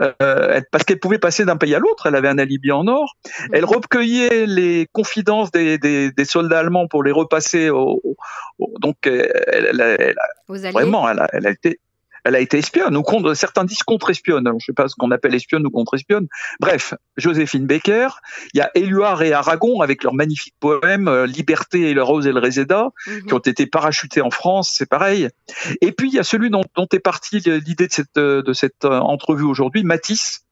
euh, 0.01 0.61
parce 0.71 0.85
qu'elle 0.85 1.01
pouvait 1.01 1.19
passer 1.19 1.45
d'un 1.45 1.57
pays 1.57 1.75
à 1.75 1.79
l'autre. 1.79 2.07
Elle 2.07 2.17
avait 2.17 2.29
un 2.29 2.39
alibi 2.39 2.73
en 2.73 2.87
or. 2.87 3.17
Elle 3.53 3.65
recueillait 3.65 4.47
les 4.47 4.89
confidences 4.93 5.51
des, 5.51 6.13
soldats 6.25 6.61
allemands 6.61 6.89
pour 6.89 7.03
les 7.03 7.13
repasser. 7.13 7.71
Au, 7.71 8.01
donc, 8.81 8.97
elle, 9.07 10.15
vraiment, 10.73 11.09
elle 11.09 11.47
a 11.47 11.51
été 11.51 11.81
elle 12.25 12.37
a 12.37 12.41
été 12.41 12.59
espionne, 12.59 12.97
ou 12.97 13.03
contre, 13.03 13.35
certains 13.35 13.65
disent 13.65 13.83
contre-espionne. 13.83 14.47
Alors, 14.47 14.61
je 14.61 14.67
sais 14.67 14.73
pas 14.73 14.89
ce 14.89 14.95
qu'on 14.97 15.11
appelle 15.11 15.35
espionne 15.35 15.67
ou 15.67 15.71
contre-espionne. 15.71 16.29
Bref, 16.61 16.95
Joséphine 17.17 17.67
Baker. 17.67 18.09
Il 18.55 18.59
y 18.59 18.61
a 18.61 18.71
Éluard 18.75 19.23
et 19.23 19.33
Aragon 19.33 19.81
avec 19.81 20.05
leurs 20.05 20.15
magnifiques 20.15 20.55
poèmes, 20.61 21.09
euh, 21.09 21.27
Liberté 21.27 21.91
et 21.91 21.95
le 21.95 22.03
rose 22.03 22.27
et 22.27 22.33
le 22.33 22.39
réséda, 22.39 22.91
mhm. 23.07 23.27
qui 23.27 23.35
ont 23.35 23.39
été 23.39 23.67
parachutés 23.67 24.21
en 24.21 24.31
France, 24.31 24.75
c'est 24.77 24.89
pareil. 24.89 25.29
Et 25.81 25.93
puis, 25.93 26.09
il 26.09 26.15
y 26.15 26.19
a 26.19 26.25
celui 26.25 26.51
dont, 26.51 26.65
dont 26.77 26.87
est 26.93 27.01
partie 27.01 27.41
l'idée 27.41 27.89
de 27.89 27.93
cette, 27.93 28.17
euh, 28.19 28.43
de 28.43 28.53
cette 28.53 28.85
euh, 28.85 28.99
entrevue 28.99 29.45
aujourd'hui, 29.45 29.83
Matisse, 29.83 30.47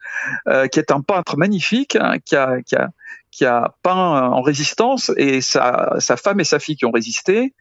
qui 0.72 0.80
est 0.80 0.90
un 0.90 1.02
peintre 1.02 1.36
magnifique, 1.36 1.94
hein, 1.94 2.16
qui, 2.24 2.34
a, 2.34 2.60
qui, 2.62 2.74
a, 2.74 2.90
qui 3.30 3.44
a 3.44 3.74
peint 3.82 4.30
en 4.30 4.42
résistance 4.42 5.12
et 5.16 5.40
sa, 5.40 6.00
femme 6.00 6.40
et 6.40 6.44
sa 6.44 6.58
fille 6.58 6.76
qui 6.76 6.84
ont 6.84 6.90
résisté, 6.90 7.54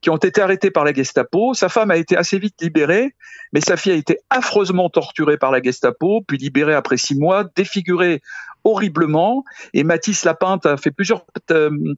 qui 0.00 0.10
ont 0.10 0.16
été 0.16 0.40
arrêtés 0.40 0.70
par 0.70 0.84
la 0.84 0.92
Gestapo. 0.92 1.54
Sa 1.54 1.68
femme 1.68 1.90
a 1.90 1.96
été 1.96 2.16
assez 2.16 2.38
vite 2.38 2.54
libérée, 2.60 3.14
mais 3.52 3.60
sa 3.60 3.76
fille 3.76 3.92
a 3.92 3.96
été 3.96 4.18
affreusement 4.30 4.88
torturée 4.88 5.36
par 5.36 5.50
la 5.50 5.60
Gestapo, 5.60 6.22
puis 6.26 6.38
libérée 6.38 6.74
après 6.74 6.96
six 6.96 7.18
mois, 7.18 7.44
défigurée 7.54 8.22
horriblement. 8.66 9.44
Et 9.72 9.84
Matisse 9.84 10.24
Lapinte 10.24 10.66
a 10.66 10.76
fait 10.76 10.90
plusieurs 10.90 11.24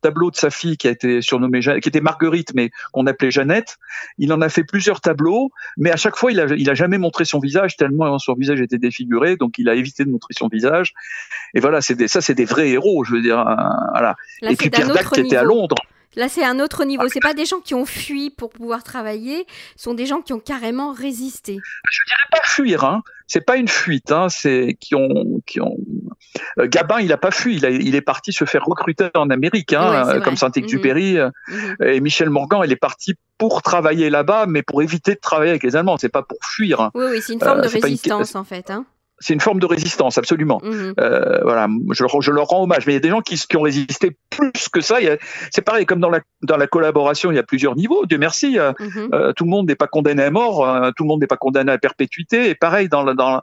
tableaux 0.02 0.30
de 0.30 0.37
sa 0.37 0.50
fille 0.50 0.76
qui 0.76 0.87
a 0.87 0.90
été 0.90 1.22
surnommée, 1.22 1.60
qui 1.60 1.88
était 1.88 2.00
Marguerite, 2.00 2.52
mais 2.54 2.70
qu'on 2.92 3.06
appelait 3.06 3.30
Jeannette. 3.30 3.78
Il 4.18 4.32
en 4.32 4.40
a 4.40 4.48
fait 4.48 4.64
plusieurs 4.64 5.00
tableaux, 5.00 5.50
mais 5.76 5.90
à 5.90 5.96
chaque 5.96 6.16
fois, 6.16 6.30
il 6.30 6.40
a, 6.40 6.46
il 6.56 6.68
a 6.70 6.75
jamais 6.75 6.98
montré 6.98 7.25
son 7.25 7.38
visage 7.40 7.76
tellement 7.76 8.18
son 8.18 8.34
visage 8.34 8.60
était 8.60 8.78
défiguré, 8.78 9.37
donc 9.37 9.58
il 9.58 9.68
a 9.68 9.75
évité 9.75 10.04
de 10.04 10.10
montrer 10.10 10.34
son 10.34 10.48
visage. 10.48 10.94
Et 11.54 11.60
voilà, 11.60 11.80
c'est 11.80 12.08
ça, 12.08 12.20
c'est 12.20 12.34
des 12.34 12.44
vrais 12.44 12.70
héros, 12.70 13.04
je 13.04 13.14
veux 13.14 13.22
dire. 13.22 13.38
Hein, 13.38 13.88
voilà. 13.90 14.16
et 14.42 14.56
puis 14.56 14.70
Pierre 14.70 14.88
Dac 14.88 15.10
qui 15.10 15.20
était 15.20 15.37
à 15.37 15.42
Londres. 15.42 15.76
Là, 16.16 16.28
c'est 16.28 16.44
un 16.44 16.58
autre 16.58 16.84
niveau. 16.84 17.06
C'est 17.08 17.20
pas 17.20 17.34
des 17.34 17.44
gens 17.44 17.60
qui 17.60 17.75
ont 17.75 17.84
fui 17.84 18.30
pour 18.30 18.50
pouvoir 18.50 18.82
travailler, 18.82 19.46
ce 19.76 19.84
sont 19.84 19.94
des 19.94 20.06
gens 20.06 20.20
qui 20.20 20.32
ont 20.32 20.40
carrément 20.40 20.92
résisté. 20.92 21.58
Je 21.90 22.00
dirais 22.06 22.28
pas 22.32 22.40
fuir, 22.44 22.84
hein. 22.84 23.02
C'est 23.26 23.42
pas 23.42 23.56
une 23.56 23.68
fuite, 23.68 24.10
hein. 24.10 24.28
C'est 24.28 24.76
qui 24.80 24.94
ont, 24.94 25.42
qui 25.46 25.60
ont. 25.60 25.76
Euh, 26.59 26.67
Gabin, 26.69 27.00
il 27.00 27.12
a 27.12 27.17
pas 27.17 27.31
fui. 27.31 27.57
Il, 27.57 27.95
est 27.95 28.00
parti 28.00 28.33
se 28.33 28.45
faire 28.45 28.64
recruter 28.64 29.09
en 29.14 29.31
Amérique, 29.31 29.73
hein, 29.73 30.21
comme 30.25 30.37
Saint-Exupéry. 30.37 31.14
Mhm. 31.14 31.31
Euh, 31.83 31.93
et 31.93 32.00
Michel 32.00 32.31
Morgan, 32.31 32.61
il 32.64 32.73
est 32.73 32.76
parti 32.76 33.14
pour 33.38 33.62
travailler 33.62 34.11
là-bas, 34.11 34.47
mais 34.47 34.62
pour 34.62 34.83
éviter 34.83 35.14
de 35.14 35.21
travailler 35.21 35.50
avec 35.50 35.62
les 35.62 35.76
Allemands. 35.76 35.97
C'est 35.97 36.09
pas 36.09 36.23
pour 36.23 36.38
fuir. 36.43 36.81
Hein. 36.81 36.90
Oui, 36.95 37.07
oui, 37.11 37.21
c'est 37.23 37.33
une 37.33 37.40
forme 37.40 37.61
de 37.61 37.67
euh, 37.67 37.81
résistance 37.81 38.35
en 38.35 38.45
fait. 38.45 38.71
Hein 38.71 38.85
c'est 39.20 39.34
une 39.34 39.40
forme 39.40 39.58
de 39.58 39.66
résistance, 39.66 40.18
absolument. 40.18 40.60
Mhm. 40.62 40.94
Euh, 41.00 41.40
voilà, 41.42 41.68
je, 41.90 42.04
je, 42.20 42.30
leur 42.30 42.46
rends 42.46 42.62
hommage. 42.62 42.87
Mais 42.87 42.92
il 42.92 42.96
y 42.96 42.98
a 42.98 43.00
des 43.00 43.08
gens 43.08 43.20
qui, 43.20 43.37
qui 43.37 43.56
ont 43.56 43.62
résisté 43.62 44.16
plus 44.30 44.68
que 44.68 44.80
ça. 44.80 44.96
C'est 45.50 45.62
pareil, 45.62 45.87
comme 45.87 46.00
dans 46.00 46.10
la, 46.10 46.20
dans 46.42 46.56
la 46.56 46.66
collaboration, 46.66 47.32
il 47.32 47.34
y 47.34 47.38
a 47.38 47.42
plusieurs 47.42 47.75
niveaux. 47.75 48.06
Dieu 48.06 48.18
merci, 48.18 48.58
euh, 48.58 48.72
mhm. 48.78 49.08
euh, 49.12 49.32
tout 49.32 49.44
le 49.44 49.50
monde 49.50 49.66
n'est 49.66 49.75
pas 49.75 49.87
condamné 49.87 50.22
à 50.22 50.30
mort, 50.30 50.66
euh, 50.66 50.90
tout 50.96 51.02
le 51.02 51.08
monde 51.08 51.20
n'est 51.20 51.26
pas 51.26 51.37
condamné 51.37 51.72
à 51.72 51.78
perpétuité. 51.78 52.50
Et 52.50 52.54
pareil, 52.54 52.88
dans 52.88 53.02
la, 53.02 53.14
dans, 53.14 53.42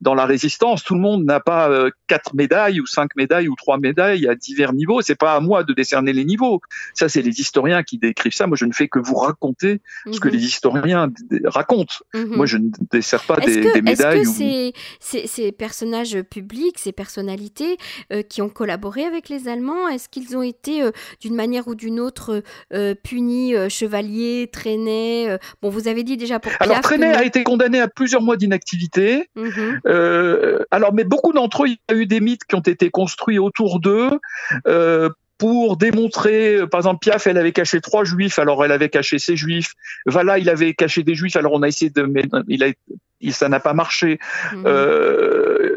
dans 0.00 0.14
la 0.14 0.26
résistance, 0.26 0.84
tout 0.84 0.94
le 0.94 1.00
monde 1.00 1.24
n'a 1.24 1.40
pas 1.40 1.68
euh, 1.68 1.90
quatre 2.06 2.34
médailles 2.34 2.80
ou 2.80 2.86
cinq 2.86 3.16
médailles 3.16 3.48
ou 3.48 3.56
trois 3.56 3.78
médailles 3.78 4.28
à 4.28 4.34
divers 4.34 4.72
niveaux. 4.72 5.00
C'est 5.02 5.16
pas 5.16 5.34
à 5.34 5.40
moi 5.40 5.64
de 5.64 5.72
décerner 5.72 6.12
les 6.12 6.24
niveaux. 6.24 6.60
Ça, 6.94 7.08
c'est 7.08 7.22
les 7.22 7.40
historiens 7.40 7.82
qui 7.82 7.98
décrivent 7.98 8.34
ça. 8.34 8.46
Moi, 8.46 8.56
je 8.56 8.64
ne 8.64 8.72
fais 8.72 8.88
que 8.88 8.98
vous 8.98 9.16
raconter 9.16 9.80
ce 10.10 10.20
que 10.20 10.28
mhm. 10.28 10.34
les 10.34 10.44
historiens 10.44 11.10
racontent. 11.44 11.96
Moi, 12.14 12.46
je 12.46 12.58
ne 12.58 12.68
décerne 12.92 13.22
pas 13.26 13.36
des, 13.36 13.72
des, 13.72 13.82
médailles. 13.82 14.20
Est-ce 14.20 14.38
que 14.38 15.15
ces, 15.26 15.52
personnages 15.52 16.20
publics, 16.22 16.78
ces 16.78 16.92
personnalités 16.92 17.76
euh, 18.12 18.22
qui 18.22 18.42
ont 18.42 18.48
collaboré 18.48 19.04
avec 19.04 19.28
les 19.28 19.48
Allemands, 19.48 19.88
est-ce 19.88 20.08
qu'ils 20.08 20.36
ont 20.36 20.42
été 20.42 20.82
euh, 20.82 20.90
d'une 21.20 21.34
manière 21.34 21.68
ou 21.68 21.74
d'une 21.74 22.00
autre 22.00 22.42
euh, 22.72 22.94
punis, 22.94 23.54
chevaliers, 23.68 24.48
traînés 24.52 25.36
Bon, 25.62 25.70
vous 25.70 25.88
avez 25.88 26.02
dit 26.02 26.16
déjà 26.16 26.38
pour 26.38 26.50
Piaf, 26.52 26.62
Alors, 26.62 26.80
Traîné 26.80 27.06
a 27.06 27.24
été 27.24 27.44
condamné 27.44 27.80
à 27.80 27.88
plusieurs 27.88 28.22
mois 28.22 28.36
d'inactivité. 28.36 29.28
Mhm. 29.36 29.80
alors, 30.70 30.92
mais 30.92 31.04
beaucoup 31.04 31.32
d'entre 31.32 31.64
eux, 31.64 31.68
il 31.68 31.78
y 31.90 31.92
a 31.92 31.94
eu 31.94 32.06
des 32.06 32.20
mythes 32.20 32.44
qui 32.44 32.54
ont 32.54 32.60
été 32.60 32.90
construits 32.90 33.38
autour 33.38 33.80
d'eux 33.80 34.10
pour 35.38 35.76
démontrer, 35.76 36.66
par 36.70 36.80
exemple, 36.80 37.00
Piaf, 37.00 37.26
elle 37.26 37.36
avait 37.36 37.52
caché 37.52 37.80
trois 37.80 38.04
juifs, 38.04 38.38
alors 38.38 38.64
elle 38.64 38.72
avait 38.72 38.88
caché 38.88 39.18
ses 39.18 39.36
juifs. 39.36 39.74
Vala, 40.06 40.38
il 40.38 40.48
avait 40.48 40.74
caché 40.74 41.02
des 41.02 41.14
juifs, 41.14 41.36
alors 41.36 41.52
on 41.52 41.62
a 41.62 41.68
essayé 41.68 41.90
de, 41.90 42.02
mais 42.02 42.22
il 42.48 42.64
a, 42.64 42.68
ça 43.30 43.48
n'a 43.48 43.60
pas 43.60 43.74
marché. 43.74 44.18
Mhm. 44.52 44.64
Euh, 44.66 45.76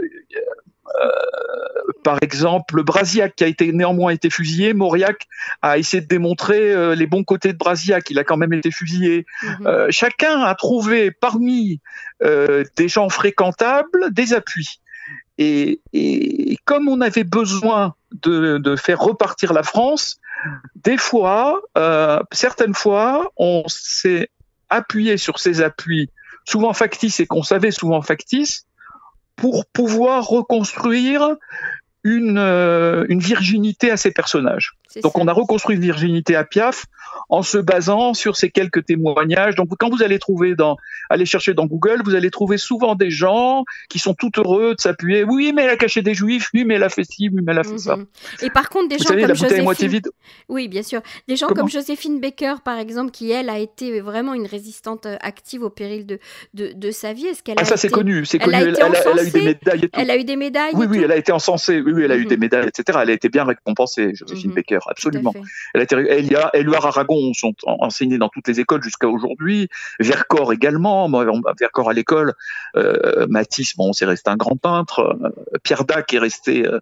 euh, 1.02 1.94
par 2.04 2.18
exemple, 2.22 2.84
Brasiac 2.84 3.36
qui 3.36 3.44
a 3.44 3.48
été 3.48 3.72
néanmoins 3.72 4.12
été 4.12 4.30
fusillé, 4.30 4.74
Mauriac 4.74 5.28
a 5.62 5.78
essayé 5.78 6.02
de 6.02 6.08
démontrer 6.08 6.74
euh, 6.74 6.96
les 6.96 7.08
bons 7.08 7.24
côtés 7.24 7.54
de 7.54 7.58
Brasiac, 7.58 8.10
il 8.10 8.20
a 8.20 8.24
quand 8.24 8.38
même 8.38 8.54
été 8.54 8.72
fusillé. 8.72 9.26
Mhm. 9.44 9.92
chacun 9.92 10.42
a 10.42 10.56
trouvé 10.56 11.12
parmi 11.12 11.82
des 12.22 12.88
gens 12.88 13.10
fréquentables 13.10 14.12
des 14.12 14.34
appuis. 14.34 14.82
Et, 15.38 15.80
et, 15.94 16.58
comme 16.66 16.90
on 16.90 17.00
avait 17.00 17.24
besoin 17.24 17.96
de, 18.12 18.58
de, 18.58 18.76
faire 18.76 19.00
repartir 19.00 19.54
la 19.54 19.64
France, 19.64 20.20
des 20.76 20.98
fois, 20.98 21.62
euh, 21.78 22.20
certaines 22.32 22.74
fois, 22.74 23.32
on 23.38 23.64
s'est 23.68 24.30
appuyé 24.70 25.18
sur 25.18 25.40
ces 25.40 25.62
appuis, 25.62 26.10
souvent 26.46 26.74
factices 26.74 27.20
et 27.20 27.28
qu'on 27.28 27.44
savait 27.44 27.72
souvent 27.72 28.02
factices, 28.02 28.66
pour 29.36 29.66
pouvoir 29.66 30.28
reconstruire 30.28 31.36
une, 32.04 32.38
euh, 32.38 33.06
une 33.10 33.20
virginité 33.20 33.92
à 33.92 33.98
ces 33.98 34.12
personnages. 34.12 34.78
Donc 35.04 35.18
on 35.18 35.28
a 35.28 35.34
reconstruit 35.34 35.78
virginité 35.78 36.36
à 36.36 36.44
Piaf 36.44 36.86
en 37.30 37.44
se 37.44 37.58
basant 37.58 38.14
sur 38.14 38.36
ces 38.36 38.50
quelques 38.50 38.86
témoignages. 38.86 39.56
Donc 39.56 39.70
quand 39.78 39.90
vous 39.90 40.04
allez 40.04 40.20
trouver 40.20 40.56
dans, 40.56 40.78
allez 41.10 41.26
chercher 41.26 41.54
dans 41.54 41.66
Google, 41.66 42.02
vous 42.04 42.16
allez 42.16 42.32
trouver 42.32 42.58
souvent 42.58 42.96
des 42.96 43.12
gens 43.12 43.66
qui 43.90 44.00
sont 44.00 44.14
tout 44.14 44.32
heureux 44.38 44.76
de 44.76 44.82
s'appuyer. 44.82 45.24
Oui, 45.24 45.54
mais 45.56 45.64
elle 45.64 45.72
a 45.72 45.78
caché 45.78 46.02
des 46.02 46.14
juifs. 46.14 46.50
Oui, 46.54 46.66
mais 46.66 46.76
elle 46.76 46.84
a 46.84 46.90
fait 46.90 47.04
ci. 47.04 47.30
Oui, 47.30 47.42
mais 47.44 47.52
elle 47.52 47.60
a 47.60 47.64
fait 47.64 47.78
ça. 47.78 47.98
Mhm. 47.98 48.06
Et 48.42 48.50
par 48.50 48.70
contre, 48.70 48.90
des 48.90 48.98
gens 48.98 49.10
comme 49.10 49.36
Joséphine. 49.36 50.02
Oui, 50.48 50.68
bien 50.68 50.84
sûr. 50.84 51.02
Des 51.28 51.36
gens 51.36 51.48
comme 51.48 51.70
Joséphine 51.70 52.20
Baker, 52.20 52.56
par 52.64 52.78
exemple, 52.78 53.12
qui 53.12 53.32
elle 53.32 53.50
a 53.50 53.60
été 53.60 54.02
vraiment 54.02 54.34
une 54.34 54.46
résistante 54.46 55.06
euh, 55.06 55.18
active 55.22 55.62
au 55.64 55.70
péril 55.70 56.06
de, 56.06 56.20
de, 56.54 56.72
de 56.74 56.92
sa 56.92 57.14
vie. 57.14 57.28
Est-ce 57.28 57.44
qu'elle 57.44 57.56
ah, 57.60 57.66
ça 57.66 57.78
c'est 57.78 57.90
connu, 57.90 58.26
c'est 58.26 58.40
connu. 58.40 58.56
Elle, 58.56 58.64
a, 58.64 59.24
eu 59.24 59.30
des 59.32 59.42
médailles. 59.42 59.84
Et 59.84 59.90
tout. 59.90 60.00
Elle 60.00 60.12
a 60.12 60.18
eu 60.18 60.24
des 60.24 60.36
médailles. 60.36 60.72
Oui, 60.74 60.88
oui, 60.90 61.02
elle 61.04 61.12
a 61.12 61.18
été 61.18 61.32
encensée. 61.32 61.82
Oui, 61.82 61.92
oui, 61.94 62.04
elle 62.04 62.12
a 62.12 62.18
eu 62.18 62.26
des 62.26 62.36
mhm. 62.36 62.42
médailles, 62.42 62.68
etc. 62.68 63.00
Elle 63.04 63.10
a 63.10 63.14
été 63.14 63.30
bien 63.30 63.44
récompensée, 63.44 64.14
Joséphine 64.16 64.52
mhm. 64.52 64.56
Baker, 64.56 64.79
absolument. 64.88 65.34
Elle 65.74 65.82
a 65.82 66.56
Éluard 66.56 66.86
Aragon 66.86 67.34
sont 67.34 67.56
enseignés 67.66 68.18
dans 68.18 68.30
toutes 68.30 68.48
les 68.48 68.60
écoles 68.60 68.84
jusqu'à 68.84 69.08
aujourd'hui. 69.08 69.70
Vercors 70.00 70.54
également. 70.54 71.10
Vercors 71.60 71.90
à 71.90 71.94
l'école. 71.94 72.34
Euh, 72.76 73.28
Matisse, 73.28 73.76
bon, 73.76 73.94
c'est 73.94 74.06
resté 74.06 74.30
un 74.30 74.38
grand 74.38 74.56
peintre. 74.56 75.00
Euh, 75.00 75.58
Pierre 75.64 75.86
Dac 75.86 76.14
est 76.14 76.20
resté 76.20 76.66
euh, 76.66 76.80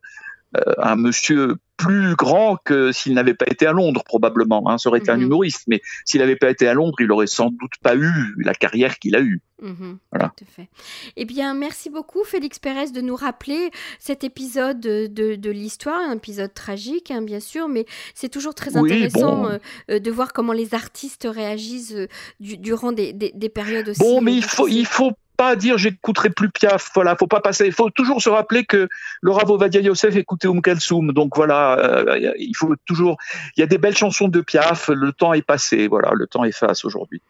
un 0.77 0.95
monsieur 0.95 1.57
plus 1.77 2.15
grand 2.15 2.57
que 2.57 2.91
s'il 2.91 3.13
n'avait 3.13 3.35
pas 3.35 3.45
été 3.47 3.67
à 3.67 3.71
Londres, 3.71 4.03
probablement. 4.03 4.69
Hein. 4.69 4.77
Ça 4.77 4.89
aurait 4.89 4.99
été 4.99 5.11
un 5.11 5.17
mhm. 5.17 5.23
humoriste, 5.23 5.63
mais 5.67 5.81
s'il 6.05 6.19
n'avait 6.19 6.35
pas 6.35 6.49
été 6.49 6.67
à 6.67 6.73
Londres, 6.73 6.97
il 6.99 7.11
aurait 7.11 7.27
sans 7.27 7.49
doute 7.49 7.73
pas 7.81 7.95
eu 7.95 8.11
la 8.37 8.53
carrière 8.53 8.97
qu'il 8.97 9.15
a 9.15 9.21
eue. 9.21 9.41
Mhm. 9.61 9.97
voilà. 10.11 10.33
Tout 10.37 10.43
à 10.43 10.51
fait. 10.51 10.69
Eh 11.15 11.25
bien, 11.25 11.53
merci 11.53 11.89
beaucoup, 11.89 12.23
Félix 12.23 12.59
Pérez, 12.59 12.91
de 12.91 13.01
nous 13.01 13.15
rappeler 13.15 13.71
cet 13.99 14.23
épisode 14.23 14.79
de, 14.79 15.35
de, 15.35 15.51
l'histoire, 15.51 15.99
un 15.99 16.15
épisode 16.15 16.53
tragique, 16.53 17.11
hein, 17.11 17.21
bien 17.21 17.39
sûr, 17.39 17.67
mais 17.67 17.85
c'est 18.13 18.29
toujours 18.29 18.55
très 18.55 18.75
intéressant 18.75 19.47
euh, 19.47 19.57
euh, 19.91 19.99
de 19.99 20.11
voir 20.11 20.33
comment 20.33 20.53
les 20.53 20.73
artistes 20.73 21.27
réagissent 21.29 21.95
euh, 21.95 22.07
durant 22.39 22.91
des, 22.91 23.13
des, 23.13 23.31
des, 23.33 23.49
périodes 23.49 23.89
aussi. 23.89 24.01
Bon, 24.01 24.21
mais 24.21 24.33
il 24.33 24.43
faut, 24.43 24.67
il 24.67 24.85
faut 24.85 25.11
pas 25.37 25.55
dire 25.55 25.77
j'écouterai 25.77 26.31
plus 26.31 26.49
Piaf. 26.49 26.89
Voilà, 26.95 27.15
faut 27.15 27.27
pas 27.27 27.39
passer. 27.39 27.65
Il 27.65 27.71
faut 27.71 27.89
toujours 27.89 28.21
se 28.21 28.29
rappeler 28.29 28.65
que 28.65 28.89
le 29.21 29.31
Rav 29.31 29.49
Ovadia 29.49 29.79
Yosef 29.79 30.15
écoutait 30.15 30.47
Um 30.47 30.61
Kalsoum. 30.61 31.13
Donc 31.13 31.35
voilà, 31.35 31.77
euh, 31.79 32.33
il 32.37 32.55
faut 32.55 32.75
toujours. 32.85 33.17
Il 33.55 33.61
y 33.61 33.63
a 33.63 33.67
des 33.67 33.77
belles 33.77 33.95
chansons 33.95 34.27
de 34.27 34.41
Piaf. 34.41 34.89
Le 34.89 35.13
temps 35.13 35.33
est 35.33 35.41
passé. 35.41 35.87
Voilà, 35.87 36.11
le 36.13 36.27
temps 36.27 36.43
efface 36.43 36.83
aujourd'hui. 36.83 37.21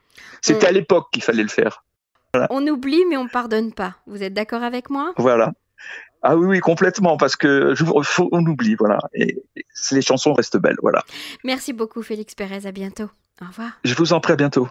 C'était 0.41 0.67
à 0.67 0.71
l'époque 0.71 1.07
qu'il 1.11 1.23
fallait 1.23 1.43
le 1.43 1.49
faire. 1.49 1.83
On 2.49 2.65
oublie, 2.67 3.03
mais 3.09 3.17
on 3.17 3.27
pardonne 3.27 3.73
pas. 3.73 3.95
Vous 4.05 4.23
êtes 4.23 4.33
d'accord 4.33 4.63
avec 4.63 4.89
moi? 4.89 5.13
Voilà. 5.17 5.53
Ah 6.23 6.35
oui, 6.35 6.47
oui, 6.47 6.59
complètement, 6.59 7.15
parce 7.15 7.35
que 7.35 7.73
faut, 8.03 8.29
on 8.31 8.45
oublie, 8.45 8.75
voilà. 8.75 8.99
Et, 9.13 9.37
et 9.55 9.65
les 9.91 10.01
chansons 10.01 10.33
restent 10.33 10.57
belles, 10.57 10.77
voilà. 10.81 11.03
Merci 11.43 11.73
beaucoup, 11.73 12.01
Félix 12.01 12.35
Pérez. 12.35 12.65
À 12.65 12.71
bientôt. 12.71 13.09
Au 13.41 13.45
revoir. 13.45 13.71
Je 13.83 13.93
vous 13.93 14.13
en 14.13 14.19
prie, 14.19 14.33
à 14.33 14.35
bientôt. 14.35 14.67